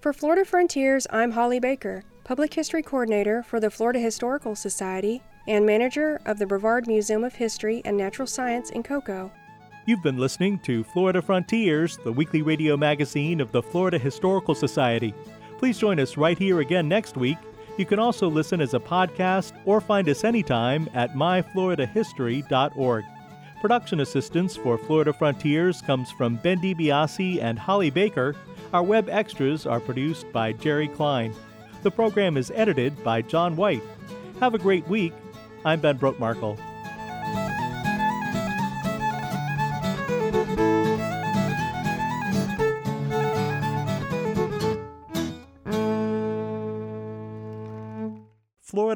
For 0.00 0.12
Florida 0.12 0.44
Frontiers, 0.44 1.08
I'm 1.10 1.32
Holly 1.32 1.58
Baker, 1.58 2.04
Public 2.22 2.54
History 2.54 2.84
Coordinator 2.84 3.42
for 3.42 3.58
the 3.58 3.68
Florida 3.68 3.98
Historical 3.98 4.54
Society 4.54 5.20
and 5.48 5.66
manager 5.66 6.20
of 6.24 6.38
the 6.38 6.46
Brevard 6.46 6.86
Museum 6.86 7.24
of 7.24 7.34
History 7.34 7.82
and 7.84 7.96
Natural 7.96 8.28
Science 8.28 8.70
in 8.70 8.84
Cocoa. 8.84 9.32
You've 9.86 10.04
been 10.04 10.16
listening 10.16 10.60
to 10.60 10.84
Florida 10.84 11.20
Frontiers, 11.20 11.96
the 12.04 12.12
weekly 12.12 12.42
radio 12.42 12.76
magazine 12.76 13.40
of 13.40 13.50
the 13.50 13.60
Florida 13.60 13.98
Historical 13.98 14.54
Society. 14.54 15.12
Please 15.58 15.78
join 15.78 15.98
us 15.98 16.16
right 16.16 16.38
here 16.38 16.60
again 16.60 16.88
next 16.88 17.16
week. 17.16 17.38
You 17.76 17.84
can 17.84 17.98
also 17.98 18.28
listen 18.28 18.60
as 18.60 18.74
a 18.74 18.80
podcast 18.80 19.52
or 19.64 19.80
find 19.80 20.08
us 20.08 20.22
anytime 20.22 20.88
at 20.94 21.14
myfloridahistory.org. 21.14 23.04
Production 23.60 23.98
assistance 23.98 24.56
for 24.56 24.78
Florida 24.78 25.12
Frontiers 25.12 25.82
comes 25.82 26.12
from 26.12 26.36
Ben 26.36 26.60
DiBiase 26.60 27.42
and 27.42 27.58
Holly 27.58 27.90
Baker. 27.90 28.36
Our 28.72 28.84
web 28.84 29.08
extras 29.08 29.66
are 29.66 29.80
produced 29.80 30.30
by 30.32 30.52
Jerry 30.52 30.86
Klein. 30.86 31.34
The 31.82 31.90
program 31.90 32.36
is 32.36 32.52
edited 32.54 33.02
by 33.02 33.22
John 33.22 33.56
White. 33.56 33.82
Have 34.38 34.54
a 34.54 34.58
great 34.58 34.86
week. 34.86 35.12
I'm 35.64 35.80
Ben 35.80 35.98
Brotemarkle. 35.98 36.67